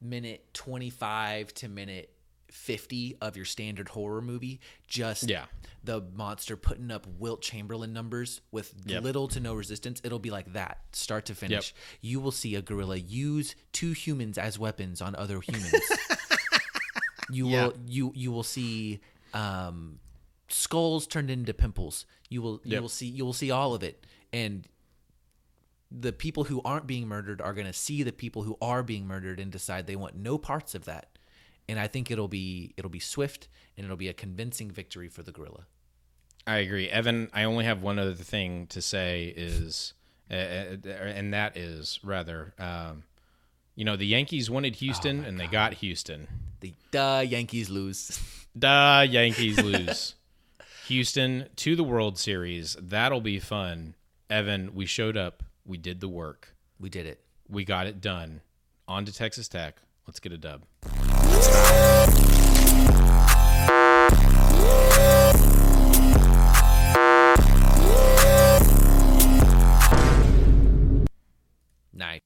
minute 0.00 0.54
25 0.54 1.52
to 1.54 1.68
minute 1.68 2.10
50 2.50 3.16
of 3.20 3.36
your 3.36 3.44
standard 3.44 3.88
horror 3.90 4.20
movie. 4.22 4.60
Just 4.86 5.28
Yeah. 5.28 5.46
the 5.84 6.00
monster 6.14 6.56
putting 6.56 6.90
up 6.90 7.06
Wilt 7.06 7.40
Chamberlain 7.42 7.92
numbers 7.92 8.40
with 8.50 8.74
Yep. 8.86 9.02
little 9.02 9.28
to 9.28 9.40
no 9.40 9.54
resistance. 9.54 10.00
It'll 10.04 10.18
be 10.18 10.30
like 10.30 10.52
that, 10.54 10.80
start 10.92 11.26
to 11.26 11.34
finish. 11.34 11.74
You 12.00 12.20
will 12.20 12.32
see 12.32 12.54
a 12.54 12.62
gorilla 12.62 12.96
use 12.96 13.54
two 13.72 13.92
humans 13.92 14.38
as 14.38 14.58
weapons 14.58 15.00
on 15.02 15.14
other 15.14 15.40
humans. 15.40 15.74
you 17.30 17.46
will 17.46 17.74
you 17.86 18.12
you 18.14 18.32
will 18.32 18.42
see 18.42 19.00
um, 19.34 19.98
skulls 20.48 21.06
turned 21.06 21.30
into 21.30 21.52
pimples. 21.54 22.06
You 22.30 22.42
will 22.42 22.60
you 22.64 22.72
Yep. 22.72 22.82
will 22.82 22.88
see 22.88 23.06
you 23.06 23.24
will 23.24 23.32
see 23.34 23.50
all 23.50 23.74
of 23.74 23.82
it, 23.82 24.06
and 24.32 24.66
the 25.90 26.12
people 26.12 26.44
who 26.44 26.60
aren't 26.64 26.86
being 26.86 27.06
murdered 27.08 27.40
are 27.40 27.54
going 27.54 27.66
to 27.66 27.72
see 27.72 28.02
the 28.02 28.12
people 28.12 28.42
who 28.42 28.56
are 28.60 28.82
being 28.82 29.06
murdered 29.06 29.40
and 29.40 29.50
decide 29.50 29.86
they 29.86 29.96
want 29.96 30.14
no 30.16 30.36
parts 30.36 30.74
of 30.74 30.84
that. 30.84 31.17
And 31.68 31.78
I 31.78 31.86
think 31.86 32.10
it'll 32.10 32.28
be 32.28 32.72
it'll 32.76 32.90
be 32.90 33.00
swift 33.00 33.48
and 33.76 33.84
it'll 33.84 33.96
be 33.96 34.08
a 34.08 34.14
convincing 34.14 34.70
victory 34.70 35.08
for 35.08 35.22
the 35.22 35.32
gorilla. 35.32 35.66
I 36.46 36.58
agree, 36.58 36.88
Evan. 36.88 37.28
I 37.34 37.44
only 37.44 37.66
have 37.66 37.82
one 37.82 37.98
other 37.98 38.14
thing 38.14 38.66
to 38.68 38.80
say 38.80 39.34
is, 39.36 39.92
uh, 40.30 40.34
uh, 40.34 40.88
and 40.88 41.34
that 41.34 41.58
is 41.58 42.00
rather, 42.02 42.54
um, 42.58 43.02
you 43.76 43.84
know, 43.84 43.96
the 43.96 44.06
Yankees 44.06 44.48
wanted 44.50 44.76
Houston 44.76 45.24
and 45.24 45.38
they 45.38 45.46
got 45.46 45.74
Houston. 45.74 46.26
The 46.60 46.72
duh 46.90 47.22
Yankees 47.26 47.68
lose. 47.68 48.18
Duh, 48.58 49.06
Yankees 49.08 49.62
lose. 49.62 50.14
Houston 50.86 51.48
to 51.56 51.76
the 51.76 51.84
World 51.84 52.18
Series. 52.18 52.76
That'll 52.80 53.20
be 53.20 53.38
fun. 53.38 53.94
Evan, 54.30 54.74
we 54.74 54.86
showed 54.86 55.16
up. 55.16 55.42
We 55.64 55.76
did 55.76 56.00
the 56.00 56.08
work. 56.08 56.54
we 56.80 56.88
did 56.88 57.06
it. 57.06 57.20
We 57.48 57.64
got 57.64 57.86
it 57.86 58.00
done. 58.00 58.40
On 58.88 59.04
to 59.04 59.12
Texas 59.12 59.48
Tech. 59.48 59.76
Let's 60.08 60.20
get 60.20 60.32
a 60.32 60.38
dub. 60.38 60.62
Night. 71.92 72.22